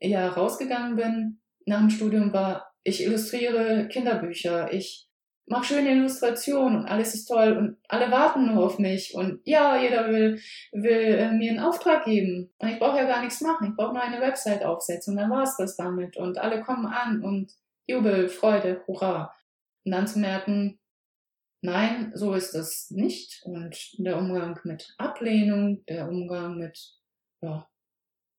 ja 0.00 0.28
rausgegangen 0.28 0.96
bin 0.96 1.40
nach 1.66 1.80
dem 1.80 1.90
Studium 1.90 2.32
war, 2.32 2.72
ich 2.84 3.02
illustriere 3.02 3.88
Kinderbücher, 3.88 4.72
ich 4.72 5.08
mache 5.46 5.64
schöne 5.64 5.92
Illustrationen 5.92 6.80
und 6.80 6.86
alles 6.86 7.14
ist 7.14 7.26
toll 7.26 7.56
und 7.56 7.76
alle 7.88 8.10
warten 8.10 8.52
nur 8.52 8.64
auf 8.64 8.78
mich 8.78 9.14
und 9.14 9.40
ja, 9.44 9.80
jeder 9.80 10.08
will, 10.08 10.40
will 10.72 11.14
äh, 11.14 11.32
mir 11.32 11.50
einen 11.50 11.60
Auftrag 11.60 12.04
geben 12.04 12.52
und 12.58 12.68
ich 12.68 12.78
brauche 12.78 12.98
ja 12.98 13.04
gar 13.04 13.22
nichts 13.22 13.40
machen, 13.40 13.68
ich 13.70 13.76
brauche 13.76 13.94
nur 13.94 14.02
eine 14.02 14.20
Website 14.20 14.64
aufsetzen 14.64 15.14
und 15.14 15.20
dann 15.20 15.30
war 15.30 15.42
es 15.42 15.56
das 15.56 15.76
damit 15.76 16.16
und 16.16 16.38
alle 16.38 16.62
kommen 16.62 16.86
an 16.86 17.22
und 17.22 17.52
Jubel, 17.86 18.28
Freude, 18.28 18.82
Hurra. 18.86 19.32
Und 19.84 19.92
dann 19.92 20.08
zu 20.08 20.18
merken, 20.18 20.80
nein, 21.60 22.12
so 22.14 22.34
ist 22.34 22.54
das 22.54 22.90
nicht. 22.90 23.42
Und 23.44 23.76
der 23.98 24.18
Umgang 24.18 24.58
mit 24.64 24.94
Ablehnung, 24.98 25.84
der 25.86 26.08
Umgang 26.08 26.56
mit 26.56 26.78
ja, 27.40 27.68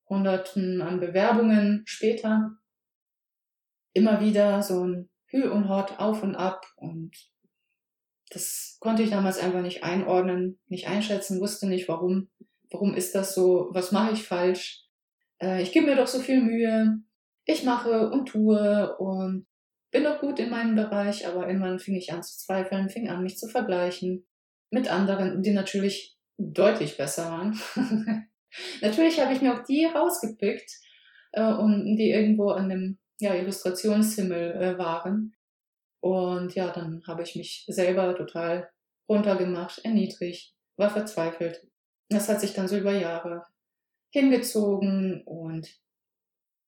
Hunderten 0.09 0.81
an 0.81 0.99
Bewerbungen 0.99 1.83
später, 1.85 2.57
immer 3.93 4.21
wieder 4.21 4.61
so 4.61 4.85
ein 4.85 5.09
Hü 5.27 5.49
und 5.49 5.67
Hort 5.67 5.99
auf 5.99 6.23
und 6.23 6.35
ab. 6.35 6.65
Und 6.75 7.15
das 8.29 8.77
konnte 8.79 9.03
ich 9.03 9.09
damals 9.09 9.39
einfach 9.39 9.61
nicht 9.61 9.83
einordnen, 9.83 10.59
nicht 10.67 10.87
einschätzen, 10.87 11.41
wusste 11.41 11.67
nicht 11.67 11.87
warum, 11.87 12.29
warum 12.69 12.93
ist 12.93 13.15
das 13.15 13.33
so, 13.33 13.69
was 13.71 13.91
mache 13.91 14.13
ich 14.13 14.23
falsch, 14.23 14.87
äh, 15.41 15.61
ich 15.61 15.71
gebe 15.71 15.87
mir 15.87 15.95
doch 15.95 16.07
so 16.07 16.19
viel 16.19 16.41
Mühe, 16.41 16.99
ich 17.45 17.63
mache 17.63 18.09
und 18.09 18.27
tue 18.27 18.95
und 18.97 19.47
bin 19.91 20.03
doch 20.03 20.19
gut 20.19 20.39
in 20.39 20.49
meinem 20.49 20.75
Bereich, 20.75 21.27
aber 21.27 21.47
irgendwann 21.47 21.79
fing 21.79 21.95
ich 21.95 22.11
an 22.11 22.23
zu 22.23 22.37
zweifeln, 22.37 22.89
fing 22.89 23.09
an 23.09 23.23
mich 23.23 23.37
zu 23.37 23.47
vergleichen 23.47 24.25
mit 24.69 24.91
anderen, 24.91 25.41
die 25.41 25.51
natürlich 25.51 26.17
deutlich 26.37 26.97
besser 26.97 27.31
waren. 27.31 27.59
natürlich 28.81 29.19
habe 29.19 29.33
ich 29.33 29.41
mir 29.41 29.53
auch 29.53 29.63
die 29.63 29.85
rausgepickt 29.85 30.71
äh, 31.31 31.53
und 31.53 31.95
die 31.95 32.11
irgendwo 32.11 32.49
an 32.49 32.69
dem 32.69 32.99
ja, 33.19 33.33
Illustrationshimmel 33.33 34.51
äh, 34.61 34.77
waren. 34.77 35.35
Und 36.01 36.53
ja, 36.55 36.71
dann 36.71 37.03
habe 37.07 37.23
ich 37.23 37.35
mich 37.35 37.65
selber 37.67 38.15
total 38.15 38.69
runtergemacht, 39.09 39.83
erniedrigt, 39.83 40.53
war 40.77 40.89
verzweifelt. 40.89 41.65
Das 42.09 42.29
hat 42.29 42.41
sich 42.41 42.53
dann 42.53 42.67
so 42.67 42.77
über 42.77 42.93
Jahre 42.93 43.45
hingezogen 44.13 45.23
und 45.25 45.67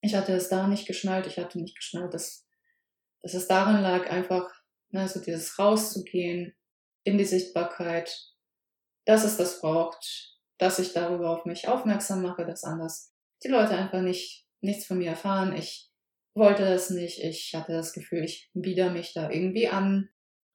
ich 0.01 0.15
hatte 0.15 0.33
es 0.33 0.49
da 0.49 0.67
nicht 0.67 0.88
geschnallt. 0.88 1.27
Ich 1.27 1.38
hatte 1.38 1.59
nicht 1.59 1.75
geschnallt, 1.75 2.13
dass, 2.13 2.47
dass 3.21 3.33
es 3.33 3.47
daran 3.47 3.81
lag, 3.81 4.09
einfach 4.09 4.49
ne, 4.91 5.07
so 5.07 5.19
dieses 5.19 5.57
rauszugehen 5.59 6.55
in 7.03 7.17
die 7.17 7.25
Sichtbarkeit, 7.25 8.33
dass 9.05 9.23
es 9.23 9.38
das 9.38 9.61
braucht, 9.61 10.38
dass 10.57 10.79
ich 10.79 10.93
darüber 10.93 11.31
auf 11.31 11.45
mich 11.45 11.67
aufmerksam 11.67 12.21
mache, 12.21 12.45
dass 12.45 12.63
anders 12.63 13.13
die 13.43 13.47
Leute 13.47 13.71
einfach 13.71 14.01
nicht 14.01 14.45
nichts 14.61 14.85
von 14.85 14.97
mir 14.97 15.11
erfahren. 15.11 15.55
Ich 15.55 15.89
wollte 16.35 16.63
das 16.63 16.89
nicht. 16.89 17.23
Ich 17.23 17.53
hatte 17.55 17.73
das 17.73 17.93
Gefühl, 17.93 18.23
ich 18.23 18.49
bieder 18.53 18.91
mich 18.91 19.13
da 19.13 19.29
irgendwie 19.29 19.69
an. 19.69 20.09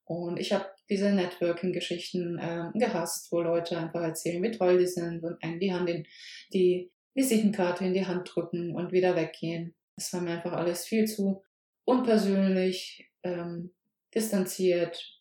Und 0.06 0.38
ich 0.38 0.52
habe 0.52 0.66
diese 0.90 1.10
Networking-Geschichten 1.12 2.38
äh, 2.38 2.78
gehasst, 2.78 3.32
wo 3.32 3.40
Leute 3.40 3.78
einfach 3.78 4.02
erzählen, 4.02 4.42
wie 4.42 4.50
toll 4.50 4.78
die 4.78 4.86
sind 4.86 5.24
und 5.24 5.42
einen 5.42 5.60
die 5.60 5.72
Hand 5.72 5.88
in 5.88 6.06
die 6.52 6.92
Visitenkarte 7.14 7.86
in 7.86 7.94
die 7.94 8.06
Hand 8.06 8.30
drücken 8.34 8.74
und 8.74 8.92
wieder 8.92 9.16
weggehen. 9.16 9.74
Das 9.96 10.12
war 10.12 10.20
mir 10.20 10.32
einfach 10.32 10.52
alles 10.52 10.84
viel 10.84 11.06
zu 11.06 11.42
unpersönlich, 11.84 13.10
ähm, 13.22 13.74
distanziert. 14.14 15.20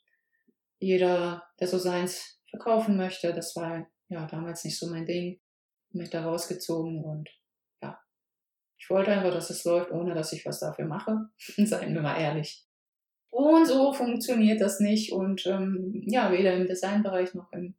Jeder, 0.79 1.43
der 1.59 1.67
so 1.67 1.77
seins 1.77 2.41
verkaufen 2.49 2.97
möchte, 2.97 3.33
das 3.33 3.55
war 3.55 3.87
ja 4.09 4.25
damals 4.27 4.63
nicht 4.63 4.77
so 4.77 4.89
mein 4.89 5.05
Ding. 5.05 5.39
Mich 5.91 6.09
da 6.09 6.23
rausgezogen 6.23 7.03
und 7.03 7.29
ich 8.83 8.89
wollte 8.89 9.11
einfach, 9.11 9.31
dass 9.31 9.49
es 9.49 9.63
läuft, 9.63 9.91
ohne 9.91 10.13
dass 10.13 10.33
ich 10.33 10.45
was 10.45 10.59
dafür 10.59 10.83
mache. 10.83 11.29
Seien 11.37 11.93
wir 11.93 12.01
mal 12.01 12.19
ehrlich. 12.19 12.65
Und 13.29 13.65
so 13.65 13.93
funktioniert 13.93 14.59
das 14.59 14.81
nicht. 14.81 15.13
Und 15.13 15.45
ähm, 15.47 16.03
ja, 16.05 16.33
weder 16.33 16.53
im 16.53 16.67
Designbereich 16.67 17.33
noch 17.33 17.49
im, 17.53 17.75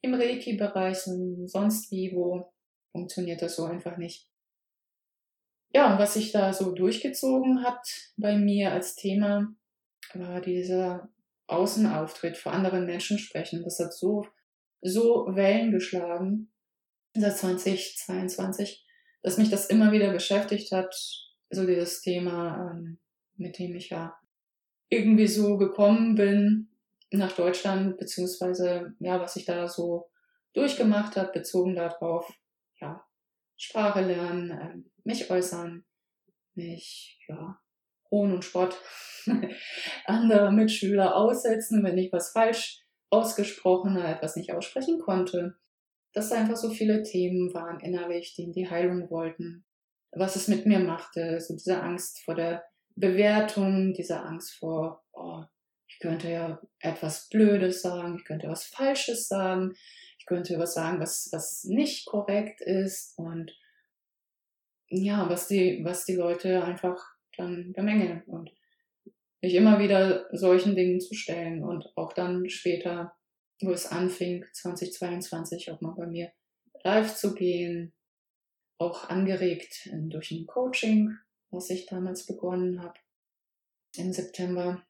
im 0.00 0.14
Reiki-Bereich 0.14 0.98
sonst 0.98 1.92
wie 1.92 2.10
wo 2.12 2.52
funktioniert 2.90 3.40
das 3.40 3.54
so 3.54 3.66
einfach 3.66 3.96
nicht. 3.98 4.31
Ja, 5.74 5.92
und 5.92 5.98
was 5.98 6.14
sich 6.14 6.32
da 6.32 6.52
so 6.52 6.72
durchgezogen 6.72 7.64
hat 7.64 7.86
bei 8.16 8.36
mir 8.36 8.72
als 8.72 8.94
Thema, 8.94 9.54
war 10.14 10.40
dieser 10.40 11.08
Außenauftritt 11.46 12.36
vor 12.36 12.52
anderen 12.52 12.86
Menschen 12.86 13.18
sprechen. 13.18 13.62
Das 13.62 13.78
hat 13.78 13.94
so, 13.94 14.26
so 14.82 15.26
Wellen 15.34 15.70
geschlagen 15.70 16.52
seit 17.14 17.36
2022 17.36 18.86
dass 19.22 19.38
mich 19.38 19.50
das 19.50 19.66
immer 19.66 19.92
wieder 19.92 20.12
beschäftigt 20.12 20.72
hat, 20.72 20.94
so 21.50 21.66
dieses 21.66 22.02
Thema, 22.02 22.72
ähm, 22.72 22.98
mit 23.36 23.58
dem 23.58 23.74
ich 23.74 23.90
ja 23.90 24.16
irgendwie 24.88 25.28
so 25.28 25.56
gekommen 25.56 26.16
bin 26.16 26.68
nach 27.10 27.32
Deutschland, 27.32 27.98
beziehungsweise 27.98 28.94
ja, 28.98 29.20
was 29.20 29.36
ich 29.36 29.44
da 29.44 29.68
so 29.68 30.10
durchgemacht 30.54 31.16
habe, 31.16 31.32
bezogen 31.32 31.76
darauf, 31.76 32.30
ja, 32.80 33.04
Sprache 33.62 34.00
lernen, 34.00 34.50
äh, 34.50 34.74
mich 35.04 35.30
äußern, 35.30 35.84
mich, 36.54 37.20
ja, 37.28 37.60
Hohn 38.10 38.32
und 38.34 38.44
Spott 38.44 38.76
anderer 40.04 40.50
Mitschüler 40.50 41.14
aussetzen, 41.14 41.84
wenn 41.84 41.96
ich 41.96 42.12
was 42.12 42.32
falsch 42.32 42.82
ausgesprochen 43.10 43.94
habe, 43.94 44.16
etwas 44.16 44.34
nicht 44.34 44.52
aussprechen 44.52 44.98
konnte. 44.98 45.54
Dass 46.12 46.30
da 46.30 46.36
einfach 46.36 46.56
so 46.56 46.70
viele 46.70 47.04
Themen 47.04 47.54
waren 47.54 47.78
innerlich, 47.78 48.34
die 48.34 48.42
in 48.42 48.52
die 48.52 48.68
Heilung 48.68 49.08
wollten, 49.10 49.64
was 50.10 50.34
es 50.34 50.48
mit 50.48 50.66
mir 50.66 50.80
machte, 50.80 51.40
so 51.40 51.54
diese 51.54 51.80
Angst 51.80 52.24
vor 52.24 52.34
der 52.34 52.64
Bewertung, 52.96 53.94
diese 53.94 54.20
Angst 54.20 54.56
vor, 54.56 55.04
oh, 55.12 55.44
ich 55.86 56.00
könnte 56.00 56.28
ja 56.28 56.60
etwas 56.80 57.28
Blödes 57.28 57.80
sagen, 57.80 58.16
ich 58.16 58.24
könnte 58.24 58.48
was 58.48 58.64
Falsches 58.64 59.28
sagen, 59.28 59.74
könnte 60.32 60.58
was 60.58 60.74
sagen, 60.74 61.00
was, 61.00 61.28
was 61.32 61.64
nicht 61.64 62.06
korrekt 62.06 62.60
ist 62.60 63.18
und 63.18 63.52
ja, 64.88 65.28
was 65.28 65.48
die, 65.48 65.80
was 65.84 66.04
die 66.04 66.16
Leute 66.16 66.64
einfach 66.64 66.98
dann 67.36 67.72
bemängeln 67.72 68.22
und 68.24 68.50
mich 69.40 69.54
immer 69.54 69.78
wieder 69.78 70.26
solchen 70.32 70.74
Dingen 70.74 71.00
zu 71.00 71.14
stellen 71.14 71.62
und 71.62 71.92
auch 71.96 72.12
dann 72.12 72.48
später 72.48 73.14
wo 73.64 73.72
es 73.72 73.86
anfing, 73.86 74.44
2022 74.52 75.70
auch 75.70 75.80
mal 75.80 75.94
bei 75.94 76.06
mir 76.06 76.32
live 76.84 77.14
zu 77.14 77.34
gehen, 77.34 77.92
auch 78.78 79.08
angeregt 79.08 79.88
durch 79.92 80.32
ein 80.32 80.46
Coaching, 80.46 81.16
was 81.50 81.70
ich 81.70 81.86
damals 81.86 82.26
begonnen 82.26 82.82
habe 82.82 82.98
im 83.96 84.12
September. 84.12 84.84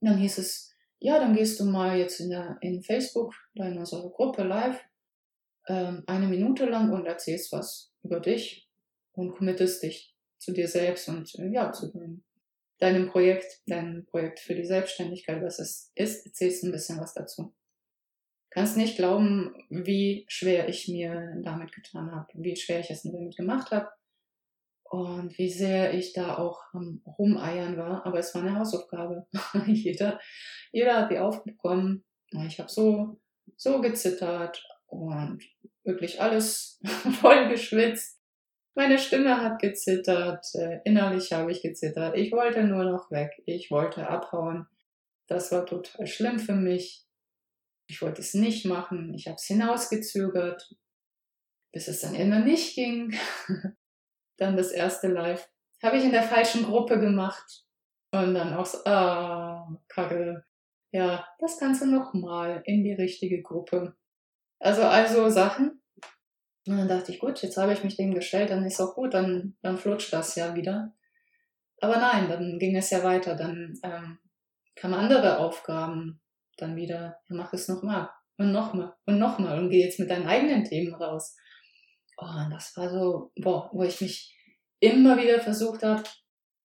Dann 0.00 0.18
hieß 0.18 0.38
es, 0.38 0.72
ja, 1.00 1.18
dann 1.18 1.34
gehst 1.34 1.60
du 1.60 1.64
mal 1.64 1.98
jetzt 1.98 2.20
in, 2.20 2.30
der, 2.30 2.58
in 2.60 2.82
Facebook, 2.82 3.34
da 3.54 3.68
in 3.68 3.78
unserer 3.78 4.10
Gruppe 4.10 4.42
live, 4.42 4.80
ähm, 5.68 6.02
eine 6.06 6.26
Minute 6.26 6.66
lang 6.66 6.92
und 6.92 7.06
erzählst 7.06 7.52
was 7.52 7.92
über 8.02 8.20
dich 8.20 8.68
und 9.12 9.32
committest 9.36 9.82
dich 9.82 10.14
zu 10.38 10.52
dir 10.52 10.68
selbst 10.68 11.08
und 11.08 11.32
äh, 11.38 11.48
ja, 11.48 11.72
zu 11.72 11.92
deinem, 11.92 12.24
deinem 12.78 13.08
Projekt, 13.08 13.62
deinem 13.66 14.06
Projekt 14.06 14.40
für 14.40 14.54
die 14.54 14.64
Selbstständigkeit, 14.64 15.42
was 15.42 15.58
es 15.58 15.92
ist, 15.94 16.26
erzählst 16.26 16.64
ein 16.64 16.72
bisschen 16.72 16.98
was 17.00 17.14
dazu. 17.14 17.54
Kannst 18.50 18.76
nicht 18.76 18.96
glauben, 18.96 19.54
wie 19.68 20.24
schwer 20.28 20.68
ich 20.68 20.88
mir 20.88 21.36
damit 21.42 21.72
getan 21.72 22.12
habe, 22.12 22.28
wie 22.34 22.56
schwer 22.56 22.80
ich 22.80 22.90
es 22.90 23.02
damit 23.02 23.36
gemacht 23.36 23.70
habe 23.70 23.88
und 24.90 25.36
wie 25.38 25.50
sehr 25.50 25.94
ich 25.94 26.12
da 26.12 26.38
auch 26.38 26.62
am 26.72 27.02
Rumeiern 27.18 27.76
war. 27.76 28.06
Aber 28.06 28.18
es 28.18 28.34
war 28.34 28.42
eine 28.42 28.58
Hausaufgabe. 28.58 29.26
jeder, 29.66 30.18
jeder 30.72 30.96
hat 30.96 31.10
die 31.10 31.18
aufbekommen. 31.18 32.04
Ich 32.46 32.58
habe 32.58 32.70
so, 32.70 33.20
so 33.56 33.80
gezittert 33.80 34.62
und 34.86 35.44
wirklich 35.84 36.20
alles 36.20 36.80
voll 37.20 37.48
geschwitzt. 37.48 38.18
Meine 38.74 38.98
Stimme 38.98 39.40
hat 39.40 39.60
gezittert, 39.60 40.46
äh, 40.54 40.80
innerlich 40.84 41.32
habe 41.32 41.50
ich 41.50 41.62
gezittert. 41.62 42.16
Ich 42.16 42.30
wollte 42.30 42.62
nur 42.62 42.84
noch 42.84 43.10
weg, 43.10 43.32
ich 43.44 43.70
wollte 43.70 44.08
abhauen. 44.08 44.66
Das 45.26 45.50
war 45.50 45.66
total 45.66 46.06
schlimm 46.06 46.38
für 46.38 46.54
mich. 46.54 47.04
Ich 47.88 48.00
wollte 48.02 48.20
es 48.20 48.34
nicht 48.34 48.66
machen, 48.66 49.14
ich 49.14 49.26
habe 49.26 49.36
es 49.36 49.44
hinausgezögert, 49.44 50.74
bis 51.72 51.88
es 51.88 52.00
dann 52.00 52.14
immer 52.14 52.38
nicht 52.40 52.74
ging. 52.74 53.16
dann 54.38 54.56
das 54.56 54.72
erste 54.72 55.08
Live 55.08 55.48
habe 55.82 55.96
ich 55.96 56.04
in 56.04 56.12
der 56.12 56.22
falschen 56.22 56.64
Gruppe 56.64 56.98
gemacht. 56.98 57.64
Und 58.10 58.34
dann 58.34 58.54
auch 58.54 58.66
so, 58.66 58.78
ah, 58.86 59.68
Kacke. 59.88 60.44
Ja, 60.90 61.28
das 61.38 61.58
Ganze 61.58 61.86
nochmal 61.86 62.62
in 62.64 62.82
die 62.82 62.94
richtige 62.94 63.42
Gruppe. 63.42 63.94
Also, 64.58 64.82
also 64.82 65.28
Sachen. 65.28 65.82
Und 66.66 66.78
dann 66.78 66.88
dachte 66.88 67.12
ich, 67.12 67.18
gut, 67.18 67.42
jetzt 67.42 67.56
habe 67.58 67.72
ich 67.72 67.84
mich 67.84 67.96
dem 67.96 68.14
gestellt, 68.14 68.50
dann 68.50 68.64
ist 68.64 68.80
auch 68.80 68.94
gut, 68.94 69.14
dann, 69.14 69.56
dann 69.62 69.78
flutscht 69.78 70.12
das 70.12 70.34
ja 70.34 70.54
wieder. 70.54 70.94
Aber 71.80 71.96
nein, 71.96 72.28
dann 72.28 72.58
ging 72.58 72.76
es 72.76 72.90
ja 72.90 73.02
weiter, 73.04 73.36
dann 73.36 73.78
ähm, 73.82 74.18
kamen 74.74 74.94
andere 74.94 75.38
Aufgaben, 75.38 76.20
dann 76.56 76.76
wieder, 76.76 77.20
ja, 77.28 77.36
mach 77.36 77.52
es 77.52 77.68
nochmal 77.68 78.10
und 78.36 78.52
nochmal 78.52 78.94
und 79.06 79.18
nochmal 79.18 79.58
und 79.58 79.70
geh 79.70 79.82
jetzt 79.82 80.00
mit 80.00 80.10
deinen 80.10 80.26
eigenen 80.26 80.64
Themen 80.64 80.94
raus. 80.94 81.36
Oh, 82.20 82.50
das 82.50 82.76
war 82.76 82.90
so, 82.90 83.32
boah, 83.36 83.70
wo 83.72 83.84
ich 83.84 84.00
mich 84.00 84.36
immer 84.80 85.16
wieder 85.18 85.40
versucht 85.40 85.82
habe, 85.82 86.02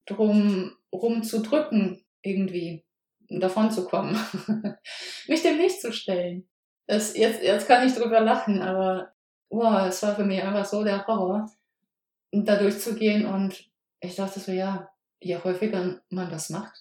drum 0.05 0.75
rumzudrücken, 0.91 2.03
irgendwie 2.21 2.85
davon 3.29 3.71
zu 3.71 3.85
kommen, 3.85 4.17
mich 5.27 5.41
dem 5.43 5.57
nicht 5.57 5.79
zu 5.79 5.93
stellen. 5.93 6.47
Das, 6.87 7.15
jetzt, 7.15 7.41
jetzt 7.41 7.67
kann 7.67 7.87
ich 7.87 7.93
drüber 7.93 8.19
lachen, 8.19 8.61
aber 8.61 9.13
wow, 9.49 9.87
es 9.87 10.01
war 10.03 10.15
für 10.15 10.25
mich 10.25 10.41
einfach 10.41 10.65
so 10.65 10.83
der 10.83 11.05
Horror, 11.07 11.49
da 12.31 12.55
durchzugehen 12.57 13.25
und 13.25 13.69
ich 13.99 14.15
dachte 14.15 14.39
so, 14.39 14.51
ja, 14.51 14.89
je 15.21 15.37
häufiger 15.37 16.01
man 16.09 16.29
das 16.29 16.49
macht, 16.49 16.77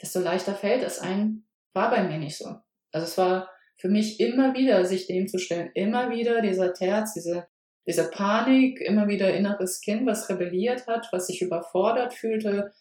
desto 0.00 0.20
leichter 0.20 0.54
fällt 0.54 0.82
es 0.82 0.98
ein. 0.98 1.44
War 1.74 1.90
bei 1.90 2.02
mir 2.02 2.18
nicht 2.18 2.36
so. 2.36 2.56
Also 2.90 3.06
es 3.06 3.18
war 3.18 3.50
für 3.76 3.88
mich 3.88 4.20
immer 4.20 4.54
wieder, 4.54 4.84
sich 4.84 5.06
dem 5.06 5.28
zu 5.28 5.38
stellen, 5.38 5.70
immer 5.74 6.10
wieder 6.10 6.42
dieser 6.42 6.74
Terz, 6.74 7.14
diese, 7.14 7.46
diese 7.86 8.10
Panik, 8.10 8.80
immer 8.80 9.08
wieder 9.08 9.34
inneres 9.34 9.80
Kind, 9.80 10.06
was 10.06 10.28
rebelliert 10.28 10.86
hat, 10.86 11.08
was 11.12 11.26
sich 11.26 11.42
überfordert 11.42 12.14
fühlte, 12.14 12.72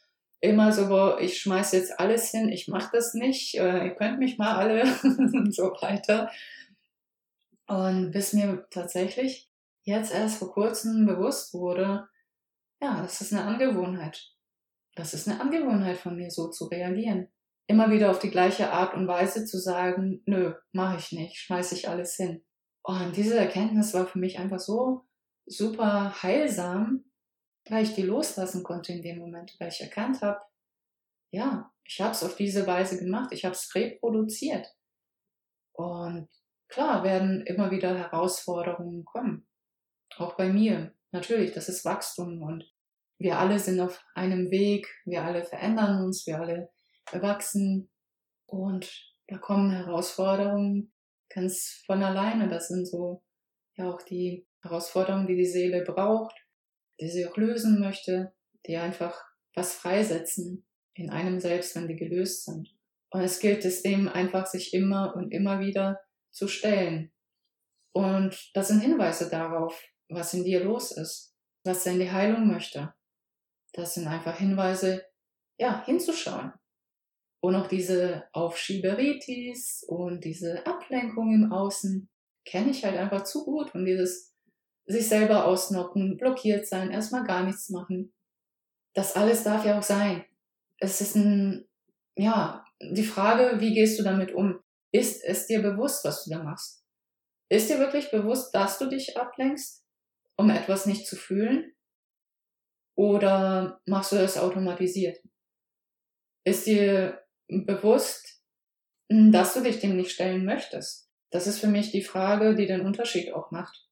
immer 0.42 0.72
so, 0.72 1.18
ich 1.20 1.40
schmeiß 1.40 1.72
jetzt 1.72 2.00
alles 2.00 2.32
hin, 2.32 2.50
ich 2.50 2.68
mach 2.68 2.92
das 2.92 3.14
nicht, 3.14 3.56
äh, 3.56 3.86
ihr 3.86 3.96
könnt 3.96 4.20
mich 4.20 4.38
mal 4.38 4.56
alle 4.56 4.84
und 5.04 5.54
so 5.54 5.72
weiter. 5.82 6.32
Und 7.68 8.12
bis 8.12 8.34
mir 8.34 8.68
tatsächlich 8.70 9.50
jetzt 9.84 10.14
erst 10.14 10.40
vor 10.40 10.52
kurzem 10.52 11.06
bewusst 11.06 11.54
wurde, 11.54 12.08
ja, 12.82 13.02
das 13.02 13.22
ist 13.22 13.34
eine 13.34 13.44
Angewohnheit. 13.44 14.34
Das 14.96 15.14
ist 15.14 15.28
eine 15.28 15.40
Angewohnheit 15.40 15.98
von 15.98 16.16
mir, 16.16 16.32
so 16.32 16.50
zu 16.50 16.66
reagieren. 16.66 17.28
Immer 17.68 17.92
wieder 17.92 18.12
auf 18.12 18.20
die 18.20 18.32
gleiche 18.32 18.72
Art 18.72 18.96
und 18.96 19.08
Weise 19.08 19.46
zu 19.46 19.58
sagen, 19.58 20.22
nö, 20.26 20.54
mache 20.74 20.98
ich 20.98 21.12
nicht, 21.12 21.38
schmeiß 21.38 21.72
ich 21.72 21.88
alles 21.88 22.16
hin. 22.16 22.44
Und 22.84 23.16
diese 23.16 23.38
Erkenntnis 23.38 23.94
war 23.94 24.08
für 24.08 24.20
mich 24.20 24.40
einfach 24.40 24.60
so 24.60 25.06
super 25.46 26.22
heilsam, 26.24 27.06
weil 27.70 27.84
ich 27.84 27.94
die 27.94 28.04
loslassen 28.04 28.64
konnte 28.64 28.92
in 28.92 29.02
dem 29.02 29.20
Moment, 29.20 29.56
weil 29.60 29.70
ich 29.70 29.82
erkannt 29.82 30.22
habe, 30.22 30.42
ja, 31.32 31.72
ich 31.84 32.02
habe 32.02 32.12
es 32.12 32.24
auf 32.24 32.36
diese 32.36 32.66
Weise 32.68 33.00
gemacht, 33.00 33.32
ich 33.32 33.46
habe 33.46 33.54
es 33.54 33.74
reproduziert. 33.76 34.68
Und 35.74 36.30
klar 36.68 37.04
werden 37.04 37.46
immer 37.46 37.72
wieder 37.72 37.98
Herausforderungen 37.98 39.06
kommen, 39.06 39.48
auch 40.18 40.36
bei 40.36 40.50
mir. 40.50 40.94
Natürlich, 41.12 41.52
das 41.52 41.70
ist 41.70 41.86
Wachstum 41.86 42.42
und 42.42 42.72
wir 43.20 43.38
alle 43.38 43.60
sind 43.60 43.80
auf 43.80 44.04
einem 44.16 44.50
Weg, 44.50 44.88
wir 45.06 45.24
alle 45.24 45.44
verändern 45.44 46.04
uns, 46.04 46.26
wir 46.26 46.40
alle 46.40 46.72
wachsen 47.12 47.92
und 48.48 48.90
da 49.28 49.38
kommen 49.38 49.72
Herausforderungen 49.72 50.94
ganz 51.34 51.84
von 51.86 52.04
alleine. 52.04 52.48
Das 52.50 52.68
sind 52.68 52.86
so 52.88 53.24
ja 53.76 53.90
auch 53.90 54.02
die 54.02 54.48
Herausforderungen, 54.62 55.28
die 55.28 55.36
die 55.36 55.46
Seele 55.46 55.84
braucht, 55.84 56.36
die 57.00 57.10
sie 57.10 57.26
auch 57.28 57.38
lösen 57.38 57.80
möchte, 57.80 58.34
die 58.68 58.78
einfach 58.78 59.20
was 59.56 59.74
freisetzen 59.74 60.66
in 60.94 61.10
einem 61.10 61.40
selbst, 61.40 61.76
wenn 61.76 61.88
die 61.88 61.96
gelöst 61.96 62.46
sind. 62.46 62.70
Und 63.10 63.22
es 63.22 63.40
gilt 63.40 63.66
es 63.66 63.82
dem 63.82 64.08
einfach, 64.08 64.46
sich 64.46 64.74
immer 64.74 65.16
und 65.16 65.32
immer 65.32 65.60
wieder 65.60 66.00
zu 66.32 66.48
stellen. 66.48 67.12
Und 67.94 68.52
das 68.54 68.70
sind 68.70 68.80
Hinweise 68.80 69.30
darauf, 69.30 69.82
was 70.10 70.34
in 70.34 70.44
dir 70.44 70.64
los 70.64 70.92
ist, 70.92 71.36
was 71.64 71.86
in 71.86 72.00
die 72.00 72.12
Heilung 72.12 72.48
möchte. 72.48 72.94
Das 73.74 73.96
sind 73.96 74.08
einfach 74.08 74.38
Hinweise, 74.38 75.06
ja, 75.58 75.84
hinzuschauen. 75.86 76.54
Und 77.42 77.56
auch 77.56 77.68
diese 77.68 78.26
Aufschieberitis 78.34 79.84
und 79.88 80.24
diese 80.24 80.66
Ablenkung 80.68 81.34
im 81.34 81.52
Außen 81.52 82.08
kenne 82.46 82.70
ich 82.70 82.86
halt 82.86 82.98
einfach 82.98 83.24
zu 83.24 83.44
gut 83.44 83.74
und 83.74 83.86
dieses 83.86 84.36
sich 84.86 85.08
selber 85.08 85.46
ausnocken, 85.46 86.18
blockiert 86.18 86.68
sein, 86.68 86.92
erstmal 86.92 87.24
gar 87.24 87.44
nichts 87.44 87.70
machen. 87.70 88.14
Das 88.94 89.16
alles 89.16 89.44
darf 89.44 89.66
ja 89.66 89.78
auch 89.80 89.84
sein. 89.84 90.26
Es 90.78 91.02
ist 91.02 91.16
ein, 91.16 91.68
ja, 92.16 92.66
die 92.80 93.04
Frage, 93.04 93.60
wie 93.60 93.74
gehst 93.74 94.00
du 94.00 94.04
damit 94.04 94.34
um? 94.34 94.60
Ist 94.92 95.24
es 95.24 95.48
dir 95.48 95.62
bewusst, 95.62 96.04
was 96.04 96.26
du 96.26 96.32
da 96.32 96.44
machst? 96.44 96.84
Ist 97.50 97.70
dir 97.70 97.80
wirklich 97.80 98.12
bewusst, 98.12 98.54
dass 98.54 98.78
du 98.78 98.88
dich 98.88 99.18
ablenkst, 99.18 99.84
um 100.38 100.50
etwas 100.50 100.86
nicht 100.86 101.08
zu 101.08 101.16
fühlen? 101.16 101.74
Oder 102.96 103.82
machst 103.86 104.12
du 104.12 104.18
das 104.18 104.38
automatisiert? 104.38 105.20
Ist 106.44 106.66
dir 106.66 107.22
bewusst, 107.66 108.42
dass 109.10 109.54
du 109.54 109.62
dich 109.62 109.80
dem 109.80 109.98
nicht 109.98 110.12
stellen 110.12 110.46
möchtest? 110.46 111.10
Das 111.30 111.48
ist 111.48 111.60
für 111.60 111.68
mich 111.68 111.92
die 111.92 112.04
Frage, 112.04 112.56
die 112.56 112.66
den 112.66 112.82
Unterschied 112.82 113.34
auch 113.34 113.52
macht 113.52 113.92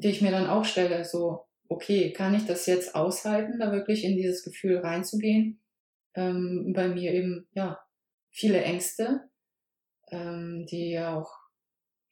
die 0.00 0.08
ich 0.08 0.22
mir 0.22 0.30
dann 0.30 0.46
auch 0.46 0.64
stelle, 0.64 1.04
so, 1.04 1.46
okay, 1.68 2.12
kann 2.12 2.34
ich 2.34 2.46
das 2.46 2.66
jetzt 2.66 2.94
aushalten, 2.94 3.58
da 3.58 3.72
wirklich 3.72 4.04
in 4.04 4.16
dieses 4.16 4.42
Gefühl 4.42 4.78
reinzugehen? 4.78 5.60
Ähm, 6.14 6.72
bei 6.74 6.88
mir 6.88 7.12
eben, 7.12 7.46
ja, 7.52 7.80
viele 8.30 8.62
Ängste, 8.62 9.28
ähm, 10.08 10.66
die 10.66 10.90
ja 10.90 11.16
auch 11.16 11.32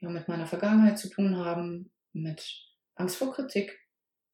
ja, 0.01 0.11
mit 0.11 0.29
meiner 0.29 0.47
Vergangenheit 0.47 0.99
zu 0.99 1.09
tun 1.09 1.37
haben, 1.37 1.91
mit 2.13 2.47
Angst 2.95 3.17
vor 3.17 3.33
Kritik, 3.33 3.81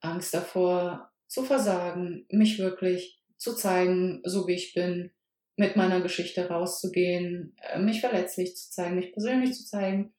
Angst 0.01 0.35
davor 0.35 1.11
zu 1.27 1.44
versagen, 1.44 2.27
mich 2.29 2.59
wirklich 2.59 3.23
zu 3.38 3.55
zeigen, 3.55 4.20
so 4.25 4.47
wie 4.47 4.55
ich 4.55 4.75
bin, 4.75 5.12
mit 5.56 5.76
meiner 5.76 6.00
Geschichte 6.00 6.48
rauszugehen, 6.48 7.56
äh, 7.62 7.78
mich 7.78 8.00
verletzlich 8.00 8.56
zu 8.56 8.70
zeigen, 8.70 8.96
mich 8.96 9.12
persönlich 9.12 9.54
zu 9.54 9.64
zeigen, 9.64 10.14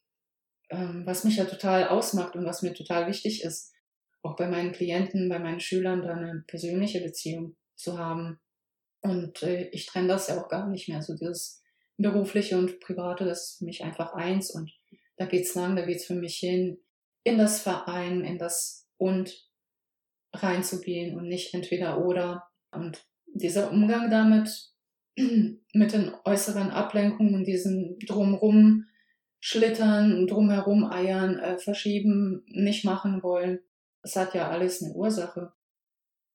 ähm, 0.69 1.03
was 1.05 1.23
mich 1.23 1.37
ja 1.37 1.45
total 1.45 1.87
ausmacht 1.87 2.35
und 2.35 2.45
was 2.45 2.61
mir 2.61 2.73
total 2.73 3.07
wichtig 3.07 3.43
ist, 3.43 3.73
auch 4.23 4.35
bei 4.35 4.47
meinen 4.47 4.71
Klienten, 4.71 5.29
bei 5.29 5.39
meinen 5.39 5.59
Schülern 5.59 6.01
da 6.01 6.13
eine 6.13 6.43
persönliche 6.47 7.01
Beziehung 7.01 7.55
zu 7.75 7.97
haben. 7.97 8.39
Und 9.01 9.43
äh, 9.43 9.69
ich 9.69 9.85
trenne 9.85 10.07
das 10.07 10.27
ja 10.27 10.41
auch 10.41 10.49
gar 10.49 10.67
nicht 10.67 10.89
mehr. 10.89 11.01
So 11.01 11.15
dieses 11.15 11.61
berufliche 11.97 12.57
und 12.57 12.79
private, 12.79 13.25
das 13.25 13.49
ist 13.49 13.57
für 13.59 13.65
mich 13.65 13.83
einfach 13.83 14.13
eins 14.13 14.51
und 14.51 14.71
da 15.17 15.25
geht's 15.25 15.55
lang, 15.55 15.75
da 15.75 15.85
geht's 15.85 16.05
für 16.05 16.15
mich 16.15 16.37
hin, 16.37 16.79
in 17.23 17.37
das 17.37 17.61
Verein, 17.61 18.23
in 18.23 18.37
das 18.37 18.87
und 18.97 19.49
reinzugehen 20.33 21.17
und 21.17 21.27
nicht 21.27 21.53
entweder 21.53 22.03
oder. 22.03 22.47
Und 22.71 23.05
dieser 23.27 23.71
Umgang 23.71 24.09
damit, 24.09 24.74
mit 25.73 25.93
den 25.93 26.11
äußeren 26.25 26.71
Ablenkungen 26.71 27.35
und 27.35 27.45
diesem 27.45 27.97
Drumrum, 27.99 28.87
schlittern, 29.39 30.27
drumherum 30.27 30.85
eiern, 30.85 31.39
äh, 31.39 31.57
verschieben, 31.57 32.43
nicht 32.47 32.83
machen 32.83 33.23
wollen. 33.23 33.59
Es 34.01 34.15
hat 34.15 34.33
ja 34.33 34.49
alles 34.49 34.81
eine 34.81 34.93
Ursache. 34.93 35.53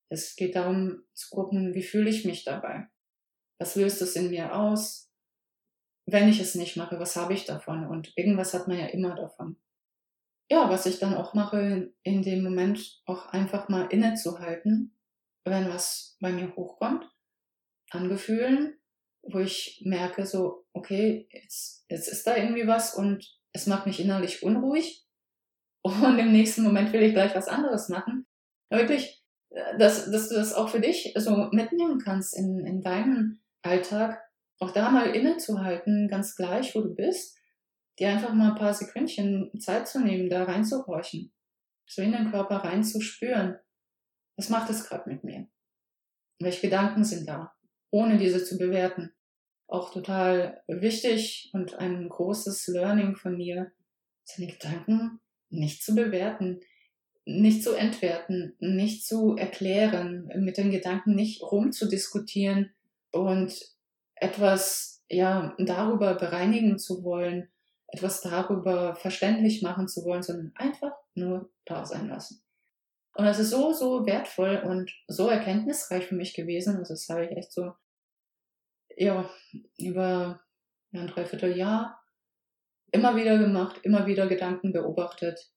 Es 0.09 0.35
geht 0.35 0.55
darum 0.55 1.03
zu 1.13 1.29
gucken, 1.29 1.73
wie 1.73 1.83
fühle 1.83 2.09
ich 2.09 2.25
mich 2.25 2.43
dabei? 2.43 2.87
Was 3.59 3.75
löst 3.75 4.01
es 4.01 4.15
in 4.15 4.29
mir 4.29 4.55
aus? 4.55 5.11
Wenn 6.05 6.27
ich 6.27 6.39
es 6.39 6.55
nicht 6.55 6.77
mache, 6.77 6.99
was 6.99 7.15
habe 7.15 7.33
ich 7.33 7.45
davon? 7.45 7.85
Und 7.85 8.11
irgendwas 8.17 8.53
hat 8.53 8.67
man 8.67 8.79
ja 8.79 8.87
immer 8.87 9.15
davon. 9.15 9.57
Ja, 10.49 10.69
was 10.69 10.85
ich 10.85 10.99
dann 10.99 11.13
auch 11.13 11.33
mache, 11.33 11.93
in 12.03 12.23
dem 12.23 12.43
Moment 12.43 13.01
auch 13.05 13.27
einfach 13.27 13.69
mal 13.69 13.85
innezuhalten, 13.85 14.97
wenn 15.45 15.69
was 15.69 16.17
bei 16.19 16.31
mir 16.31 16.53
hochkommt, 16.55 17.09
an 17.91 18.09
Gefühlen, 18.09 18.77
wo 19.23 19.39
ich 19.39 19.81
merke, 19.85 20.25
so, 20.25 20.65
okay, 20.73 21.27
jetzt, 21.31 21.85
jetzt 21.89 22.07
ist 22.07 22.25
da 22.25 22.35
irgendwie 22.35 22.67
was 22.67 22.95
und 22.95 23.25
es 23.53 23.67
macht 23.67 23.85
mich 23.85 23.99
innerlich 23.99 24.43
unruhig. 24.43 25.05
Und 25.83 26.19
im 26.19 26.31
nächsten 26.31 26.61
Moment 26.61 26.93
will 26.93 27.01
ich 27.01 27.13
gleich 27.13 27.33
was 27.33 27.47
anderes 27.47 27.89
machen. 27.89 28.27
wirklich, 28.69 29.23
äh, 29.49 29.79
dass, 29.79 30.11
dass 30.11 30.29
du 30.29 30.35
das 30.35 30.53
auch 30.53 30.69
für 30.69 30.79
dich 30.79 31.11
so 31.15 31.49
mitnehmen 31.51 31.97
kannst 31.97 32.37
in, 32.37 32.63
in 32.67 32.81
deinem 32.81 33.41
Alltag, 33.63 34.21
auch 34.59 34.69
da 34.69 34.91
mal 34.91 35.07
innezuhalten, 35.07 36.07
ganz 36.07 36.35
gleich, 36.35 36.75
wo 36.75 36.81
du 36.81 36.93
bist, 36.93 37.35
dir 37.97 38.09
einfach 38.09 38.31
mal 38.33 38.51
ein 38.51 38.57
paar 38.57 38.75
Sekündchen 38.75 39.51
Zeit 39.59 39.87
zu 39.87 39.99
nehmen, 39.99 40.29
da 40.29 40.43
reinzuhorchen, 40.43 41.33
so 41.87 42.03
in 42.03 42.11
den 42.11 42.29
Körper 42.29 42.57
reinzuspüren. 42.57 43.57
Was 44.37 44.49
macht 44.49 44.69
es 44.69 44.87
gerade 44.87 45.09
mit 45.09 45.23
mir? 45.23 45.47
Welche 46.39 46.61
Gedanken 46.61 47.03
sind 47.03 47.27
da? 47.27 47.55
Ohne 47.91 48.17
diese 48.17 48.43
zu 48.43 48.57
bewerten. 48.57 49.11
Auch 49.67 49.93
total 49.93 50.63
wichtig 50.67 51.51
und 51.53 51.75
ein 51.75 52.09
großes 52.09 52.67
Learning 52.67 53.15
von 53.15 53.37
mir, 53.37 53.71
seine 54.23 54.51
Gedanken 54.51 55.19
nicht 55.49 55.83
zu 55.83 55.95
bewerten, 55.95 56.61
nicht 57.25 57.63
zu 57.63 57.73
entwerten, 57.73 58.55
nicht 58.59 59.05
zu 59.05 59.35
erklären, 59.35 60.29
mit 60.37 60.57
den 60.57 60.71
Gedanken 60.71 61.15
nicht 61.15 61.41
rumzudiskutieren 61.43 62.73
und 63.11 63.53
etwas 64.15 65.03
ja 65.09 65.55
darüber 65.59 66.15
bereinigen 66.15 66.79
zu 66.79 67.03
wollen, 67.03 67.49
etwas 67.87 68.21
darüber 68.21 68.95
verständlich 68.95 69.61
machen 69.61 69.87
zu 69.87 70.03
wollen, 70.05 70.23
sondern 70.23 70.53
einfach 70.55 70.93
nur 71.13 71.51
da 71.65 71.85
sein 71.85 72.07
lassen. 72.07 72.41
Und 73.13 73.25
das 73.25 73.39
ist 73.39 73.49
so, 73.49 73.73
so 73.73 74.05
wertvoll 74.05 74.57
und 74.65 74.91
so 75.07 75.27
erkenntnisreich 75.27 76.05
für 76.05 76.15
mich 76.15 76.33
gewesen. 76.33 76.77
Also 76.77 76.93
das 76.93 77.09
habe 77.09 77.25
ich 77.25 77.31
echt 77.31 77.51
so, 77.51 77.73
ja, 78.95 79.29
über 79.77 80.41
ein 80.93 81.07
Dreivierteljahr 81.07 82.01
immer 82.91 83.15
wieder 83.15 83.37
gemacht, 83.37 83.79
immer 83.83 84.05
wieder 84.05 84.27
Gedanken 84.27 84.73
beobachtet. 84.73 85.51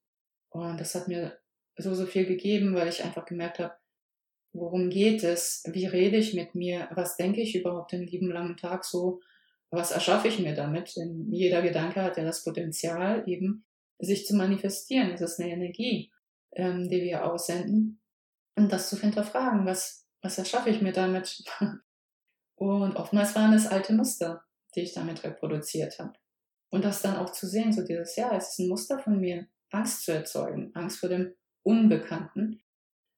Und 0.50 0.80
das 0.80 0.94
hat 0.94 1.08
mir 1.08 1.38
so, 1.76 1.94
so 1.94 2.06
viel 2.06 2.26
gegeben, 2.26 2.74
weil 2.74 2.88
ich 2.88 3.04
einfach 3.04 3.24
gemerkt 3.24 3.58
habe, 3.58 3.74
worum 4.52 4.88
geht 4.88 5.24
es? 5.24 5.64
Wie 5.66 5.86
rede 5.86 6.16
ich 6.16 6.34
mit 6.34 6.54
mir? 6.54 6.88
Was 6.94 7.16
denke 7.16 7.40
ich 7.40 7.56
überhaupt 7.56 7.92
den 7.92 8.06
lieben 8.06 8.30
langen 8.30 8.56
Tag 8.56 8.84
so? 8.84 9.20
Was 9.70 9.90
erschaffe 9.90 10.28
ich 10.28 10.38
mir 10.38 10.54
damit? 10.54 10.96
Denn 10.96 11.26
jeder 11.32 11.60
Gedanke 11.60 12.02
hat 12.02 12.16
ja 12.16 12.24
das 12.24 12.44
Potenzial, 12.44 13.24
eben 13.26 13.64
sich 13.98 14.26
zu 14.26 14.36
manifestieren. 14.36 15.10
Es 15.10 15.20
ist 15.20 15.40
eine 15.40 15.50
Energie, 15.50 16.12
ähm, 16.54 16.88
die 16.88 17.02
wir 17.02 17.24
aussenden. 17.24 18.00
Und 18.56 18.72
das 18.72 18.88
zu 18.88 18.98
hinterfragen, 18.98 19.66
was, 19.66 20.06
was 20.22 20.38
erschaffe 20.38 20.70
ich 20.70 20.80
mir 20.80 20.92
damit? 20.92 21.44
Und 22.56 22.96
oftmals 22.96 23.34
waren 23.34 23.52
es 23.52 23.66
alte 23.66 23.92
Muster, 23.94 24.44
die 24.74 24.82
ich 24.82 24.94
damit 24.94 25.24
reproduziert 25.24 25.98
habe. 25.98 26.12
Und 26.70 26.84
das 26.84 27.02
dann 27.02 27.16
auch 27.16 27.30
zu 27.30 27.46
sehen, 27.46 27.72
so 27.72 27.84
dieses, 27.84 28.16
ja, 28.16 28.34
es 28.36 28.50
ist 28.50 28.58
ein 28.60 28.68
Muster 28.68 28.98
von 28.98 29.20
mir, 29.20 29.46
Angst 29.70 30.04
zu 30.04 30.12
erzeugen, 30.12 30.70
Angst 30.74 31.00
vor 31.00 31.08
dem 31.08 31.34
Unbekannten 31.62 32.62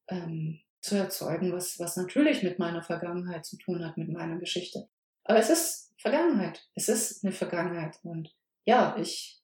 ähm, 0.08 0.60
zu 0.80 0.96
erzeugen, 0.96 1.52
was, 1.52 1.78
was 1.78 1.96
natürlich 1.96 2.42
mit 2.42 2.58
meiner 2.58 2.82
Vergangenheit 2.82 3.44
zu 3.44 3.56
tun 3.58 3.84
hat, 3.84 3.96
mit 3.96 4.08
meiner 4.08 4.38
Geschichte. 4.38 4.88
Aber 5.24 5.38
es 5.38 5.50
ist 5.50 5.92
Vergangenheit. 5.98 6.68
Es 6.74 6.88
ist 6.88 7.24
eine 7.24 7.32
Vergangenheit. 7.32 7.98
Und 8.02 8.34
ja, 8.64 8.96
ich 8.98 9.35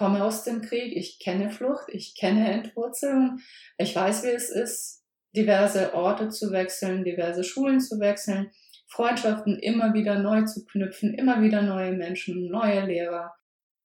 komme 0.00 0.24
aus 0.24 0.44
dem 0.44 0.62
Krieg, 0.62 0.96
ich 0.96 1.18
kenne 1.18 1.50
Flucht, 1.50 1.84
ich 1.88 2.14
kenne 2.18 2.50
Entwurzelung, 2.50 3.40
ich 3.76 3.94
weiß, 3.94 4.24
wie 4.24 4.30
es 4.30 4.48
ist, 4.48 5.04
diverse 5.36 5.92
Orte 5.92 6.30
zu 6.30 6.52
wechseln, 6.52 7.04
diverse 7.04 7.44
Schulen 7.44 7.80
zu 7.80 8.00
wechseln, 8.00 8.50
Freundschaften 8.88 9.58
immer 9.58 9.92
wieder 9.92 10.18
neu 10.18 10.46
zu 10.46 10.64
knüpfen, 10.64 11.12
immer 11.12 11.42
wieder 11.42 11.60
neue 11.60 11.92
Menschen, 11.92 12.48
neue 12.48 12.86
Lehrer, 12.86 13.34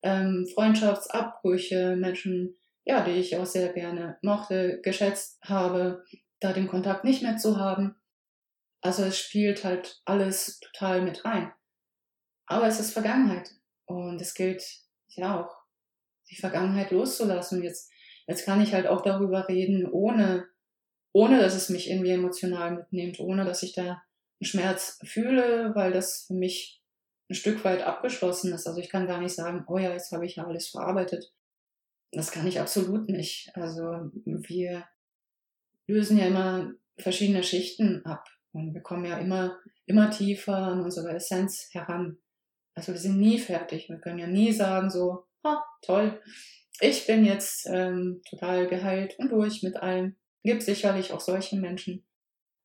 ähm, 0.04 0.48
Freundschaftsabbrüche, 0.54 1.98
Menschen, 1.98 2.56
ja, 2.86 3.04
die 3.04 3.12
ich 3.12 3.36
auch 3.36 3.46
sehr 3.46 3.74
gerne 3.74 4.18
mochte, 4.22 4.80
geschätzt 4.84 5.38
habe, 5.44 6.06
da 6.40 6.54
den 6.54 6.70
Kontakt 6.70 7.04
nicht 7.04 7.24
mehr 7.24 7.36
zu 7.36 7.60
haben. 7.60 7.98
Also 8.80 9.04
es 9.04 9.20
spielt 9.20 9.66
halt 9.66 10.02
alles 10.06 10.62
total 10.62 11.02
mit 11.02 11.26
rein. 11.26 11.52
Aber 12.46 12.68
es 12.68 12.80
ist 12.80 12.94
Vergangenheit. 12.94 13.50
Und 13.84 14.22
es 14.22 14.34
gilt 14.34 14.64
ja 15.10 15.42
auch, 15.42 15.65
die 16.30 16.36
Vergangenheit 16.36 16.92
loszulassen. 16.92 17.64
Jetzt, 17.64 17.92
jetzt 18.28 18.46
kann 18.46 18.62
ich 18.62 18.74
halt 18.74 18.88
auch 18.88 19.02
darüber 19.02 19.48
reden, 19.48 19.90
ohne, 19.90 20.46
ohne 21.12 21.40
dass 21.40 21.56
es 21.56 21.70
mich 21.70 21.90
irgendwie 21.90 22.12
emotional 22.12 22.76
mitnimmt, 22.76 23.20
ohne 23.20 23.46
dass 23.46 23.64
ich 23.64 23.74
da 23.74 23.84
einen 23.84 24.02
Schmerz 24.42 25.00
fühle, 25.04 25.74
weil 25.76 25.92
das 25.92 26.26
für 26.28 26.34
mich 26.34 26.82
ein 27.30 27.36
Stück 27.36 27.64
weit 27.64 27.82
abgeschlossen 27.82 28.54
ist. 28.54 28.68
Also 28.68 28.80
ich 28.80 28.90
kann 28.90 29.08
gar 29.08 29.20
nicht 29.20 29.34
sagen, 29.34 29.64
oh 29.68 29.78
ja, 29.78 29.92
jetzt 29.92 30.12
habe 30.12 30.26
ich 30.26 30.36
ja 30.36 30.46
alles 30.46 30.68
verarbeitet. 30.68 31.34
Das 32.12 32.32
kann 32.32 32.48
ich 32.48 32.60
absolut 32.60 33.10
nicht. 33.10 33.52
Also 33.56 34.12
wir 34.26 34.86
lösen 35.88 36.18
ja 36.18 36.28
immer 36.28 36.72
verschiedene 36.98 37.44
Schichten 37.44 38.06
ab 38.06 38.28
und 38.52 38.74
wir 38.74 38.82
kommen 38.82 39.06
ja 39.06 39.18
immer, 39.18 39.60
immer 39.86 40.10
tiefer 40.12 40.56
an 40.56 40.82
unsere 40.82 41.14
Essenz 41.14 41.70
heran. 41.72 42.18
Also 42.74 42.94
wir 42.94 43.00
sind 43.00 43.20
nie 43.20 43.40
fertig. 43.40 43.90
Wir 43.90 43.98
können 43.98 44.20
ja 44.20 44.28
nie 44.28 44.52
sagen 44.52 44.90
so, 44.90 45.26
ah, 45.46 45.64
toll, 45.82 46.22
ich 46.80 47.08
bin 47.08 47.26
jetzt 47.26 47.68
ähm, 47.72 48.22
total 48.30 48.68
geheilt 48.68 49.18
und 49.18 49.32
durch 49.32 49.64
mit 49.64 49.78
allem. 49.78 50.16
Gibt 50.44 50.64
sicherlich 50.64 51.14
auch 51.14 51.22
solche 51.22 51.56
Menschen, 51.56 52.06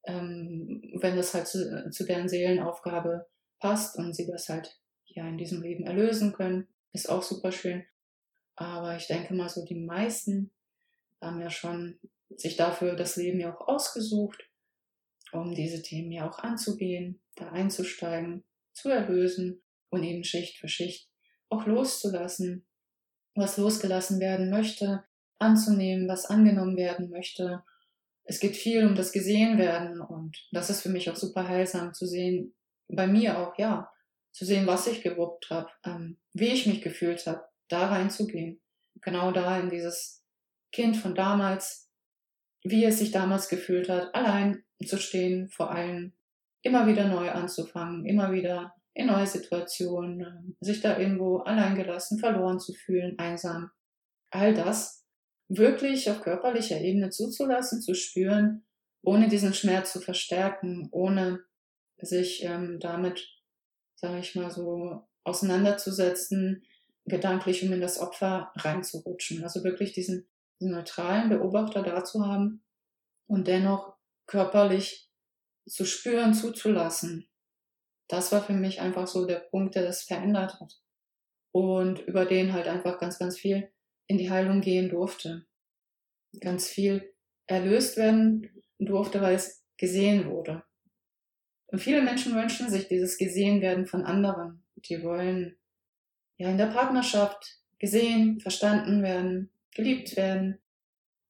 ähm, 0.05 0.83
wenn 1.01 1.17
das 1.17 1.33
halt 1.33 1.47
zu, 1.47 1.91
zu 1.91 2.05
deren 2.05 2.29
Seelenaufgabe 2.29 3.27
passt 3.59 3.97
und 3.97 4.15
sie 4.15 4.27
das 4.27 4.49
halt 4.49 4.79
ja 5.07 5.27
in 5.29 5.39
diesem 5.39 5.63
Leben 5.63 5.85
erlösen 5.85 6.33
können, 6.33 6.69
ist 6.93 7.09
auch 7.09 7.23
super 7.23 7.53
schön. 7.53 7.85
Aber 8.57 8.97
ich 8.97 9.07
denke 9.07 9.35
mal 9.35 9.49
so, 9.49 9.65
die 9.65 9.79
meisten 9.79 10.51
haben 11.21 11.41
ja 11.41 11.51
schon 11.51 11.99
sich 12.37 12.57
dafür 12.57 12.97
das 12.97 13.17
Leben 13.17 13.41
ja 13.41 13.55
auch 13.55 13.69
ausgesucht, 13.69 14.49
um 15.33 15.55
diese 15.55 15.83
Themen 15.83 16.13
ja 16.13 16.29
auch 16.29 16.39
anzugehen, 16.39 17.21
da 17.37 17.51
einzusteigen, 17.51 18.45
zu 18.73 18.89
erlösen 18.89 19.63
und 19.91 20.03
eben 20.03 20.25
Schicht 20.25 20.59
für 20.59 20.69
Schicht 20.69 21.09
auch 21.49 21.67
loszulassen, 21.67 22.67
was 23.35 23.57
losgelassen 23.57 24.21
werden 24.21 24.51
möchte, 24.51 25.05
anzunehmen, 25.39 26.09
was 26.09 26.27
angenommen 26.27 26.77
werden 26.77 27.11
möchte. 27.11 27.63
Es 28.25 28.41
geht 28.41 28.57
viel 28.57 28.87
um 28.87 28.95
das 28.95 29.13
Gesehen 29.13 29.59
werden 29.59 30.01
und 30.01 30.37
das 30.53 30.71
ist 30.71 30.83
für 30.83 30.89
mich 30.89 31.11
auch 31.11 31.17
super 31.17 31.49
heilsam 31.49 31.95
zu 31.95 32.07
sehen, 32.07 32.55
bei 32.89 33.07
mir 33.07 33.39
auch, 33.39 33.57
ja, 33.59 33.91
zu 34.33 34.45
sehen, 34.45 34.67
was 34.67 34.87
ich 34.87 35.03
gewuppt 35.03 35.51
habe, 35.51 35.71
ähm, 35.85 36.19
wie 36.33 36.49
ich 36.49 36.67
mich 36.67 36.83
gefühlt 36.83 37.27
habe, 37.27 37.45
da 37.69 37.89
reinzugehen. 37.89 38.61
Genau 39.01 39.33
da 39.33 39.59
in 39.59 39.71
dieses 39.71 40.25
Kind 40.73 40.97
von 40.97 41.15
damals, 41.15 41.89
wie 42.63 42.85
es 42.85 42.99
sich 42.99 43.11
damals 43.11 43.49
gefühlt 43.49 43.89
hat, 43.89 44.15
allein 44.15 44.65
zu 44.85 44.99
stehen, 44.99 45.49
vor 45.49 45.71
allem 45.71 46.13
immer 46.63 46.87
wieder 46.87 47.09
neu 47.09 47.31
anzufangen, 47.31 48.05
immer 48.07 48.33
wieder 48.33 48.75
in 49.01 49.07
neue 49.07 49.27
Situationen, 49.27 50.21
ähm, 50.21 50.57
sich 50.61 50.81
da 50.81 50.99
irgendwo 50.99 51.39
alleingelassen, 51.39 52.19
verloren 52.19 52.61
zu 52.61 52.73
fühlen, 52.73 53.19
einsam. 53.19 53.71
All 54.31 54.55
das 54.55 55.05
wirklich 55.49 56.11
auf 56.11 56.23
körperlicher 56.23 56.81
Ebene 56.81 57.11
zuzulassen, 57.11 57.83
zu 57.83 57.95
spüren, 57.95 58.65
ohne 59.03 59.29
diesen 59.29 59.55
Schmerz 59.55 59.93
zu 59.93 60.01
verstärken, 60.01 60.89
ohne 60.93 61.41
sich 62.01 62.45
ähm, 62.45 62.79
damit, 62.81 63.29
sage 63.97 64.21
ich 64.21 64.35
mal 64.35 64.51
so, 64.51 65.09
auseinanderzusetzen, 65.25 66.65
gedanklich, 67.07 67.65
um 67.65 67.73
in 67.73 67.81
das 67.81 67.99
Opfer 67.99 68.53
reinzurutschen. 68.57 69.43
Also 69.43 69.65
wirklich 69.65 69.93
diesen, 69.93 70.29
diesen 70.61 70.73
neutralen 70.73 71.29
Beobachter 71.29 71.83
da 71.83 72.05
zu 72.05 72.27
haben 72.27 72.63
und 73.27 73.49
dennoch 73.49 73.97
körperlich 74.27 75.11
zu 75.67 75.85
spüren, 75.85 76.35
zuzulassen. 76.35 77.30
Das 78.11 78.33
war 78.33 78.43
für 78.43 78.55
mich 78.55 78.81
einfach 78.81 79.07
so 79.07 79.25
der 79.25 79.39
Punkt, 79.39 79.77
der 79.77 79.85
das 79.85 80.03
verändert 80.03 80.59
hat. 80.61 80.81
Und 81.53 82.01
über 82.09 82.25
den 82.25 82.53
halt 82.53 82.67
einfach 82.67 82.99
ganz, 82.99 83.21
ganz 83.21 83.39
viel 83.39 83.71
in 84.09 84.19
die 84.19 84.31
Heilung 84.31 84.61
gehen 84.61 84.89
durfte. 84.89 85.47
Ganz 86.41 86.67
viel 86.67 87.15
erlöst 87.47 87.97
werden 87.97 88.51
durfte, 88.81 89.21
weil 89.21 89.37
es 89.37 89.65
gesehen 89.77 90.29
wurde. 90.29 90.65
Und 91.69 91.79
viele 91.79 92.03
Menschen 92.03 92.35
wünschen 92.35 92.69
sich 92.69 92.89
dieses 92.89 93.17
Gesehenwerden 93.17 93.87
von 93.87 94.05
anderen. 94.05 94.65
Die 94.75 95.05
wollen 95.05 95.57
ja 96.37 96.51
in 96.51 96.59
der 96.59 96.67
Partnerschaft 96.67 97.61
gesehen, 97.79 98.41
verstanden 98.41 99.05
werden, 99.05 99.53
geliebt 99.73 100.17
werden. 100.17 100.59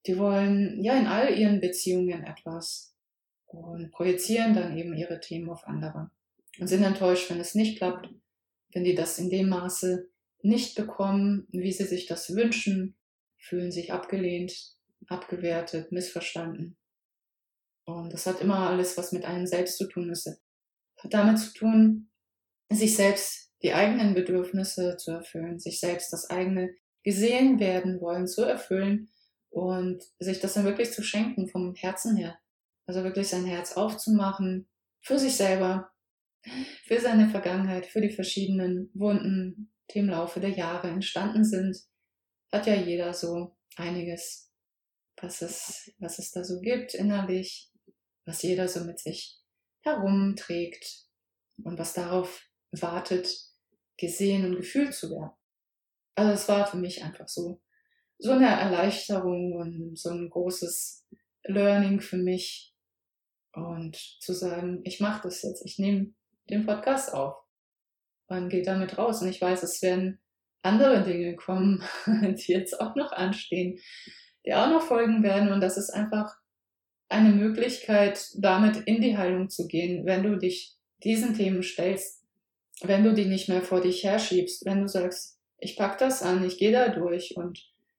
Die 0.07 0.17
wollen 0.17 0.83
ja 0.83 0.99
in 0.99 1.07
all 1.07 1.39
ihren 1.39 1.61
Beziehungen 1.61 2.25
etwas 2.25 2.97
und 3.45 3.91
projizieren 3.91 4.55
dann 4.55 4.79
eben 4.79 4.97
ihre 4.97 5.21
Themen 5.21 5.51
auf 5.51 5.67
andere 5.67 6.11
und 6.61 6.69
sind 6.69 6.83
enttäuscht, 6.83 7.31
wenn 7.31 7.41
es 7.41 7.55
nicht 7.55 7.79
klappt, 7.79 8.11
wenn 8.73 8.85
die 8.85 8.95
das 8.95 9.19
in 9.19 9.31
dem 9.31 9.49
Maße 9.49 10.09
nicht 10.43 10.77
bekommen, 10.77 11.47
wie 11.51 11.73
sie 11.73 11.85
sich 11.85 12.07
das 12.07 12.35
wünschen, 12.35 12.97
fühlen 13.39 13.73
sich 13.73 13.93
abgelehnt, 13.93 14.77
abgewertet, 15.09 15.91
missverstanden. 15.91 16.77
Und 17.85 18.13
das 18.13 18.27
hat 18.27 18.41
immer 18.41 18.69
alles, 18.69 18.97
was 18.97 19.13
mit 19.13 19.25
einem 19.25 19.47
selbst 19.47 19.79
zu 19.79 19.89
tun 19.89 20.11
ist. 20.11 20.27
Hat 20.27 21.15
damit 21.15 21.39
zu 21.39 21.53
tun, 21.55 22.11
sich 22.71 22.95
selbst 22.95 23.51
die 23.63 23.73
eigenen 23.73 24.15
Bedürfnisse 24.15 24.97
zu 24.97 25.13
erfüllen, 25.13 25.59
sich 25.59 25.81
selbst 25.81 26.13
das 26.13 26.29
eigene 26.31 26.75
gesehen 27.03 27.59
werden 27.59 28.01
wollen 28.01 28.27
zu 28.27 28.43
erfüllen 28.43 29.09
und 29.49 30.05
sich 30.19 30.41
das 30.41 30.55
dann 30.55 30.65
wirklich 30.65 30.93
zu 30.93 31.03
schenken 31.03 31.49
vom 31.49 31.75
Herzen 31.75 32.17
her. 32.17 32.39
Also 32.87 33.03
wirklich 33.03 33.29
sein 33.29 33.47
Herz 33.47 33.73
aufzumachen 33.73 34.69
für 35.01 35.19
sich 35.19 35.37
selber, 35.37 35.91
für 36.85 37.01
seine 37.01 37.29
Vergangenheit, 37.29 37.87
für 37.87 38.01
die 38.01 38.13
verschiedenen 38.13 38.91
Wunden, 38.95 39.73
die 39.93 39.99
im 39.99 40.09
Laufe 40.09 40.41
der 40.41 40.51
Jahre 40.51 40.89
entstanden 40.89 41.45
sind. 41.45 41.77
Hat 42.53 42.67
ja 42.67 42.75
jeder 42.75 43.13
so 43.15 43.57
einiges, 43.77 44.51
was 45.21 45.43
es, 45.43 45.93
was 45.99 46.19
es 46.19 46.31
da 46.33 46.45
so 46.45 46.61
gibt 46.61 46.95
innerlich, 46.95 47.71
was 48.25 48.43
jeder 48.43 48.69
so 48.69 48.85
mit 48.85 48.99
sich 48.99 49.39
herumträgt 49.83 51.07
und 51.63 51.79
was 51.79 51.95
darauf 51.95 52.49
wartet, 52.73 53.29
gesehen 53.97 54.45
und 54.45 54.57
gefühlt 54.57 54.95
zu 54.95 55.11
werden. 55.11 55.33
Also 56.15 56.33
es 56.33 56.49
war 56.49 56.67
für 56.67 56.77
mich 56.77 57.03
einfach 57.05 57.29
so, 57.29 57.61
so 58.19 58.33
eine 58.33 58.49
Erleichterung 58.49 59.55
und 59.55 59.99
so 59.99 60.11
ein 60.11 60.29
großes 60.29 61.07
Learning 61.45 62.01
für 62.01 62.19
mich 62.19 62.75
und 63.53 63.97
zu 63.97 64.33
sagen, 64.33 64.81
ich 64.85 65.01
mache 65.01 65.23
das 65.25 65.43
jetzt, 65.43 65.65
ich 65.65 65.79
nehme 65.79 66.15
den 66.51 66.67
Podcast 66.67 67.15
auf 67.15 67.37
und 68.29 68.49
gehe 68.49 68.63
damit 68.63 68.99
raus 68.99 69.23
und 69.23 69.29
ich 69.29 69.41
weiß, 69.41 69.63
es 69.63 69.83
werden 69.83 70.21
andere 70.63 71.03
Dinge 71.03 71.37
kommen, 71.37 71.83
die 72.07 72.53
jetzt 72.53 72.81
auch 72.81 72.95
noch 72.95 73.13
anstehen, 73.13 73.79
die 74.45 74.55
auch 74.55 74.69
noch 74.69 74.83
folgen 74.83 75.23
werden 75.23 75.53
und 75.53 75.61
das 75.61 75.77
ist 75.77 75.91
einfach 75.91 76.35
eine 77.09 77.31
Möglichkeit, 77.31 78.31
damit 78.37 78.77
in 78.87 79.01
die 79.01 79.17
Heilung 79.17 79.51
zu 79.51 79.67
gehen, 79.67 80.07
wenn 80.07 80.23
du 80.23 80.37
dich 80.37 80.77
diesen 81.03 81.35
Themen 81.35 81.63
stellst, 81.63 82.25
wenn 82.83 83.05
du 83.05 83.13
die 83.13 83.27
nicht 83.27 83.49
mehr 83.49 83.63
vor 83.63 83.81
dich 83.81 84.05
herschiebst, 84.05 84.65
wenn 84.65 84.81
du 84.81 84.89
sagst, 84.89 85.39
ich 85.59 85.77
pack 85.77 85.99
das 85.99 86.23
an, 86.23 86.45
ich 86.45 86.59
gehe 86.59 86.73
da 86.73 86.89
durch 86.89 87.37
und 87.37 87.59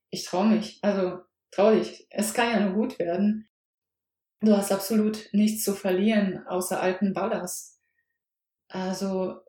ich 0.10 0.26
traue 0.26 0.48
mich. 0.48 0.80
Also 0.82 1.20
trau 1.52 1.72
dich, 1.74 2.08
es 2.10 2.34
kann 2.34 2.52
ja 2.52 2.60
nur 2.60 2.74
gut 2.74 3.00
werden. 3.00 3.48
Du 4.40 4.56
hast 4.56 4.72
absolut 4.72 5.30
nichts 5.34 5.64
zu 5.64 5.74
verlieren 5.74 6.46
außer 6.48 6.82
alten 6.82 7.14
Ballast. 7.14 7.80
Also 8.72 9.42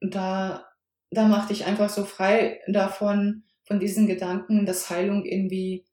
da, 0.00 0.66
da 1.10 1.26
mach 1.26 1.48
dich 1.48 1.66
einfach 1.66 1.88
so 1.88 2.04
frei 2.04 2.60
davon, 2.68 3.44
von 3.66 3.80
diesen 3.80 4.06
Gedanken, 4.06 4.64
dass 4.64 4.88
Heilung 4.88 5.24
irgendwie 5.24 5.84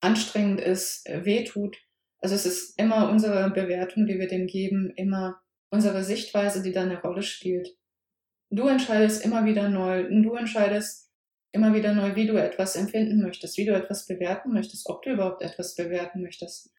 anstrengend 0.00 0.60
ist, 0.60 1.06
wehtut. 1.06 1.76
Also 2.20 2.34
es 2.34 2.46
ist 2.46 2.78
immer 2.78 3.10
unsere 3.10 3.50
Bewertung, 3.50 4.06
die 4.06 4.18
wir 4.18 4.28
dem 4.28 4.46
geben, 4.46 4.92
immer 4.96 5.40
unsere 5.70 6.04
Sichtweise, 6.04 6.62
die 6.62 6.72
da 6.72 6.82
eine 6.82 7.00
Rolle 7.00 7.22
spielt. 7.22 7.68
Du 8.50 8.66
entscheidest 8.68 9.24
immer 9.24 9.44
wieder 9.44 9.68
neu. 9.68 10.04
Du 10.22 10.34
entscheidest 10.34 11.10
immer 11.52 11.74
wieder 11.74 11.94
neu, 11.94 12.14
wie 12.16 12.26
du 12.26 12.36
etwas 12.36 12.76
empfinden 12.76 13.22
möchtest, 13.22 13.58
wie 13.58 13.66
du 13.66 13.74
etwas 13.74 14.06
bewerten 14.06 14.52
möchtest, 14.52 14.88
ob 14.88 15.02
du 15.02 15.10
überhaupt 15.12 15.42
etwas 15.42 15.74
bewerten 15.74 16.22
möchtest. 16.22 16.70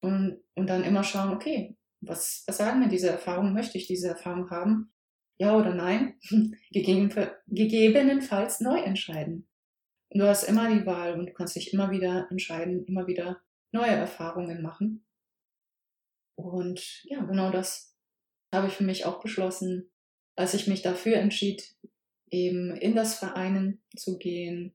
Und, 0.00 0.40
und 0.54 0.68
dann 0.68 0.84
immer 0.84 1.04
schauen, 1.04 1.32
okay, 1.32 1.76
was, 2.02 2.44
was 2.46 2.56
sagen 2.58 2.80
mir 2.80 2.88
diese 2.88 3.08
Erfahrungen? 3.08 3.54
Möchte 3.54 3.78
ich 3.78 3.86
diese 3.86 4.08
Erfahrung 4.08 4.50
haben? 4.50 4.92
Ja 5.38 5.56
oder 5.56 5.74
nein? 5.74 6.18
Gegebenenfalls 6.72 8.60
neu 8.60 8.78
entscheiden. 8.78 9.48
Und 10.10 10.20
du 10.20 10.28
hast 10.28 10.44
immer 10.44 10.68
die 10.68 10.84
Wahl 10.84 11.18
und 11.18 11.26
du 11.26 11.32
kannst 11.32 11.56
dich 11.56 11.72
immer 11.72 11.90
wieder 11.90 12.26
entscheiden, 12.30 12.84
immer 12.84 13.06
wieder 13.06 13.40
neue 13.70 13.92
Erfahrungen 13.92 14.62
machen. 14.62 15.06
Und 16.34 17.02
ja, 17.04 17.22
genau 17.22 17.50
das 17.50 17.96
habe 18.52 18.66
ich 18.66 18.74
für 18.74 18.84
mich 18.84 19.06
auch 19.06 19.20
beschlossen, 19.22 19.90
als 20.36 20.54
ich 20.54 20.66
mich 20.66 20.82
dafür 20.82 21.16
entschied, 21.16 21.74
eben 22.30 22.76
in 22.76 22.94
das 22.94 23.18
Vereinen 23.18 23.82
zu 23.96 24.18
gehen, 24.18 24.74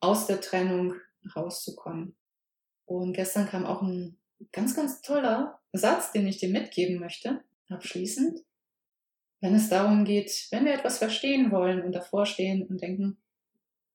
aus 0.00 0.26
der 0.26 0.40
Trennung 0.40 0.94
rauszukommen. 1.36 2.16
Und 2.84 3.12
gestern 3.12 3.48
kam 3.48 3.66
auch 3.66 3.82
ein 3.82 4.18
ganz, 4.52 4.74
ganz 4.74 5.02
toller 5.02 5.57
Satz, 5.72 6.12
den 6.12 6.26
ich 6.26 6.38
dir 6.38 6.48
mitgeben 6.48 6.98
möchte, 6.98 7.42
abschließend. 7.68 8.40
Wenn 9.40 9.54
es 9.54 9.68
darum 9.68 10.04
geht, 10.04 10.48
wenn 10.50 10.64
wir 10.64 10.74
etwas 10.74 10.98
verstehen 10.98 11.50
wollen 11.52 11.82
und 11.82 11.92
davor 11.92 12.26
stehen 12.26 12.66
und 12.66 12.82
denken, 12.82 13.18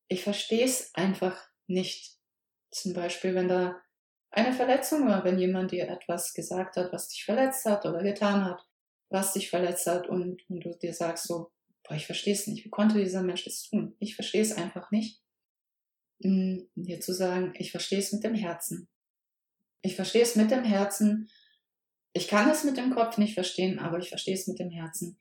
ich 0.08 0.22
verstehe 0.22 0.64
es 0.64 0.94
einfach 0.94 1.48
nicht. 1.66 2.16
Zum 2.70 2.92
Beispiel, 2.92 3.34
wenn 3.34 3.48
da 3.48 3.80
eine 4.30 4.52
Verletzung 4.52 5.06
war, 5.06 5.24
wenn 5.24 5.38
jemand 5.38 5.70
dir 5.70 5.88
etwas 5.88 6.34
gesagt 6.34 6.76
hat, 6.76 6.92
was 6.92 7.08
dich 7.08 7.24
verletzt 7.24 7.64
hat 7.66 7.86
oder 7.86 8.02
getan 8.02 8.44
hat, 8.44 8.66
was 9.08 9.32
dich 9.32 9.50
verletzt 9.50 9.86
hat 9.86 10.08
und, 10.08 10.48
und 10.48 10.64
du 10.64 10.76
dir 10.76 10.92
sagst 10.92 11.26
so, 11.26 11.52
boah, 11.84 11.94
ich 11.94 12.06
verstehe 12.06 12.34
es 12.34 12.46
nicht. 12.46 12.64
Wie 12.64 12.70
konnte 12.70 12.98
dieser 12.98 13.22
Mensch 13.22 13.44
das 13.44 13.62
tun? 13.62 13.94
Ich 14.00 14.16
verstehe 14.16 14.42
es 14.42 14.52
einfach 14.52 14.90
nicht. 14.90 15.20
Und 16.22 16.68
hm, 16.74 16.84
dir 16.84 17.00
zu 17.00 17.12
sagen, 17.12 17.52
ich 17.56 17.70
verstehe 17.70 17.98
es 17.98 18.12
mit 18.12 18.24
dem 18.24 18.34
Herzen. 18.34 18.88
Ich 19.82 19.94
verstehe 19.94 20.22
es 20.22 20.34
mit 20.34 20.50
dem 20.50 20.64
Herzen. 20.64 21.30
Ich 22.16 22.28
kann 22.28 22.48
es 22.48 22.62
mit 22.62 22.76
dem 22.76 22.94
Kopf 22.94 23.18
nicht 23.18 23.34
verstehen, 23.34 23.80
aber 23.80 23.98
ich 23.98 24.08
verstehe 24.08 24.34
es 24.34 24.46
mit 24.46 24.60
dem 24.60 24.70
Herzen. 24.70 25.18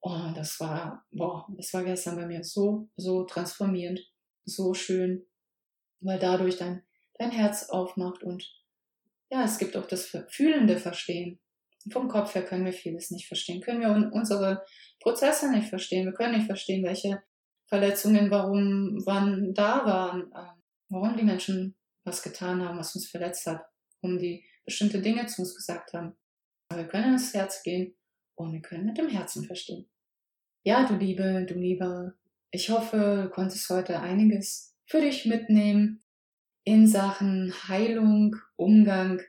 Oh, 0.00 0.32
das 0.34 0.58
war, 0.58 1.04
boah, 1.12 1.46
das 1.56 1.74
war 1.74 1.84
gestern 1.84 2.16
bei 2.16 2.26
mir 2.26 2.42
so, 2.42 2.88
so 2.96 3.24
transformierend, 3.24 4.00
so 4.46 4.72
schön, 4.72 5.26
weil 6.00 6.18
dadurch 6.18 6.56
dein, 6.56 6.82
dein 7.18 7.30
Herz 7.30 7.68
aufmacht 7.68 8.22
und 8.22 8.50
ja, 9.30 9.44
es 9.44 9.58
gibt 9.58 9.76
auch 9.76 9.86
das 9.86 10.16
fühlende 10.30 10.78
Verstehen. 10.78 11.38
Vom 11.92 12.08
Kopf 12.08 12.34
her 12.34 12.44
können 12.44 12.64
wir 12.64 12.72
vieles 12.72 13.10
nicht 13.10 13.28
verstehen, 13.28 13.60
können 13.60 13.82
wir 13.82 14.10
unsere 14.12 14.64
Prozesse 15.00 15.50
nicht 15.50 15.68
verstehen, 15.68 16.06
wir 16.06 16.14
können 16.14 16.36
nicht 16.36 16.46
verstehen, 16.46 16.82
welche 16.84 17.22
Verletzungen, 17.66 18.30
warum, 18.30 19.02
wann 19.04 19.52
da 19.52 19.84
waren, 19.84 20.32
äh, 20.32 20.60
warum 20.88 21.18
die 21.18 21.22
Menschen 21.22 21.76
was 22.04 22.22
getan 22.22 22.64
haben, 22.64 22.78
was 22.78 22.94
uns 22.94 23.10
verletzt 23.10 23.46
hat, 23.46 23.62
warum 24.00 24.18
die 24.18 24.44
bestimmte 24.64 25.02
Dinge 25.02 25.26
zu 25.26 25.42
uns 25.42 25.54
gesagt 25.54 25.92
haben. 25.92 26.16
Wir 26.72 26.84
können 26.84 27.14
ins 27.14 27.34
Herz 27.34 27.64
gehen 27.64 27.96
und 28.36 28.52
wir 28.52 28.62
können 28.62 28.86
mit 28.86 28.96
dem 28.96 29.08
Herzen 29.08 29.44
verstehen. 29.44 29.90
Ja, 30.62 30.86
du 30.86 30.94
Liebe, 30.94 31.44
du 31.48 31.54
Lieber, 31.54 32.14
ich 32.52 32.70
hoffe, 32.70 33.24
du 33.24 33.30
konntest 33.30 33.68
heute 33.70 33.98
einiges 34.00 34.76
für 34.86 35.00
dich 35.00 35.26
mitnehmen 35.26 36.04
in 36.62 36.86
Sachen 36.86 37.52
Heilung, 37.66 38.36
Umgang 38.54 39.20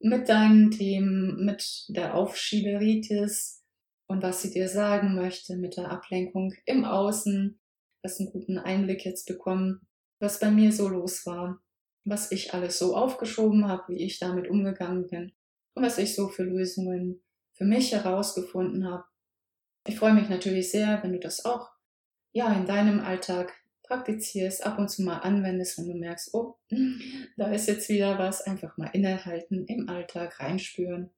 mit 0.00 0.28
deinen 0.28 0.72
Themen, 0.72 1.44
mit 1.44 1.84
der 1.88 2.16
Aufschieberitis 2.16 3.62
und 4.08 4.24
was 4.24 4.42
sie 4.42 4.50
dir 4.50 4.68
sagen 4.68 5.14
möchte, 5.14 5.56
mit 5.56 5.76
der 5.76 5.88
Ablenkung 5.88 6.52
im 6.66 6.84
Außen. 6.84 7.60
Du 8.02 8.08
hast 8.08 8.18
einen 8.18 8.32
guten 8.32 8.58
Einblick 8.58 9.04
jetzt 9.04 9.26
bekommen, 9.26 9.86
was 10.18 10.40
bei 10.40 10.50
mir 10.50 10.72
so 10.72 10.88
los 10.88 11.26
war, 11.26 11.62
was 12.04 12.32
ich 12.32 12.54
alles 12.54 12.80
so 12.80 12.96
aufgeschoben 12.96 13.68
habe, 13.68 13.92
wie 13.92 14.02
ich 14.02 14.18
damit 14.18 14.50
umgegangen 14.50 15.06
bin 15.06 15.32
und 15.74 15.82
was 15.82 15.98
ich 15.98 16.14
so 16.14 16.28
für 16.28 16.44
Lösungen 16.44 17.22
für 17.54 17.64
mich 17.64 17.92
herausgefunden 17.92 18.88
habe. 18.88 19.04
Ich 19.86 19.98
freue 19.98 20.14
mich 20.14 20.28
natürlich 20.28 20.70
sehr, 20.70 21.02
wenn 21.02 21.12
du 21.12 21.18
das 21.18 21.44
auch 21.44 21.70
ja 22.32 22.52
in 22.52 22.66
deinem 22.66 23.00
Alltag 23.00 23.52
praktizierst, 23.82 24.64
ab 24.64 24.78
und 24.78 24.88
zu 24.88 25.02
mal 25.02 25.18
anwendest, 25.18 25.78
wenn 25.78 25.88
du 25.88 25.94
merkst, 25.94 26.32
oh, 26.34 26.56
da 27.36 27.50
ist 27.52 27.68
jetzt 27.68 27.88
wieder 27.88 28.18
was, 28.18 28.42
einfach 28.42 28.76
mal 28.78 28.90
innehalten, 28.92 29.66
im 29.66 29.88
Alltag 29.88 30.40
reinspüren. 30.40 31.10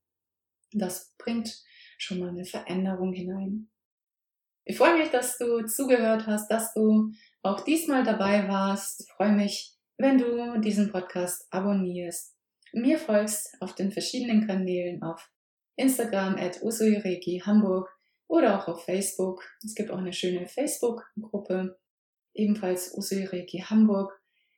Das 0.72 1.14
bringt 1.18 1.62
schon 1.98 2.18
mal 2.18 2.30
eine 2.30 2.44
Veränderung 2.44 3.12
hinein. 3.12 3.70
Ich 4.64 4.78
freue 4.78 4.98
mich, 4.98 5.10
dass 5.10 5.38
du 5.38 5.64
zugehört 5.66 6.26
hast, 6.26 6.50
dass 6.50 6.72
du 6.72 7.12
auch 7.42 7.60
diesmal 7.60 8.02
dabei 8.02 8.48
warst. 8.48 9.02
Ich 9.02 9.12
freue 9.12 9.32
mich, 9.32 9.76
wenn 9.98 10.18
du 10.18 10.58
diesen 10.60 10.90
Podcast 10.90 11.46
abonnierst, 11.50 12.33
mir 12.74 12.98
folgst 12.98 13.56
auf 13.60 13.74
den 13.74 13.92
verschiedenen 13.92 14.46
Kanälen 14.46 15.02
auf 15.02 15.30
Instagram 15.76 16.36
at 16.36 16.62
usuireki 16.62 17.42
Hamburg 17.44 17.88
oder 18.26 18.58
auch 18.58 18.68
auf 18.68 18.84
Facebook. 18.84 19.44
Es 19.64 19.74
gibt 19.74 19.90
auch 19.90 19.98
eine 19.98 20.12
schöne 20.12 20.46
Facebook-Gruppe 20.46 21.78
ebenfalls 22.34 22.96
Usilreiki 22.96 23.58
Hamburg, 23.60 24.12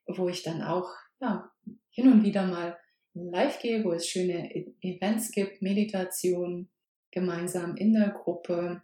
wo 0.07 0.29
ich 0.29 0.43
dann 0.43 0.61
auch 0.61 0.89
ja, 1.21 1.51
hin 1.89 2.11
und 2.11 2.23
wieder 2.23 2.45
mal 2.45 2.77
live 3.13 3.59
gehe, 3.59 3.83
wo 3.83 3.91
es 3.91 4.07
schöne 4.07 4.53
e-, 4.55 4.73
Events 4.81 5.31
gibt, 5.31 5.61
Meditation, 5.61 6.69
gemeinsam 7.11 7.75
in 7.77 7.93
der 7.93 8.09
Gruppe, 8.09 8.81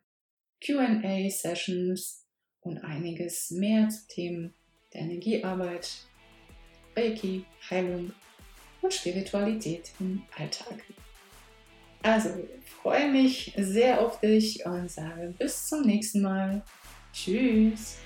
QA-Sessions 0.64 2.26
und 2.62 2.80
einiges 2.80 3.52
mehr 3.52 3.90
zu 3.90 4.08
Themen 4.08 4.54
der 4.94 5.02
Energiearbeit, 5.02 6.08
Reiki, 6.96 7.46
Heilung 7.70 8.14
und 8.84 8.94
Spiritualität 8.94 9.92
im 10.00 10.24
Alltag. 10.38 10.84
Also, 12.04 12.30
ich 12.30 12.70
freue 12.70 13.12
mich 13.12 13.54
sehr 13.58 14.02
auf 14.02 14.20
dich 14.20 14.66
und 14.66 14.92
sage 14.92 15.34
bis 15.38 15.68
zum 15.68 15.84
nächsten 15.84 16.22
Mal. 16.22 16.62
Tschüss. 17.14 17.98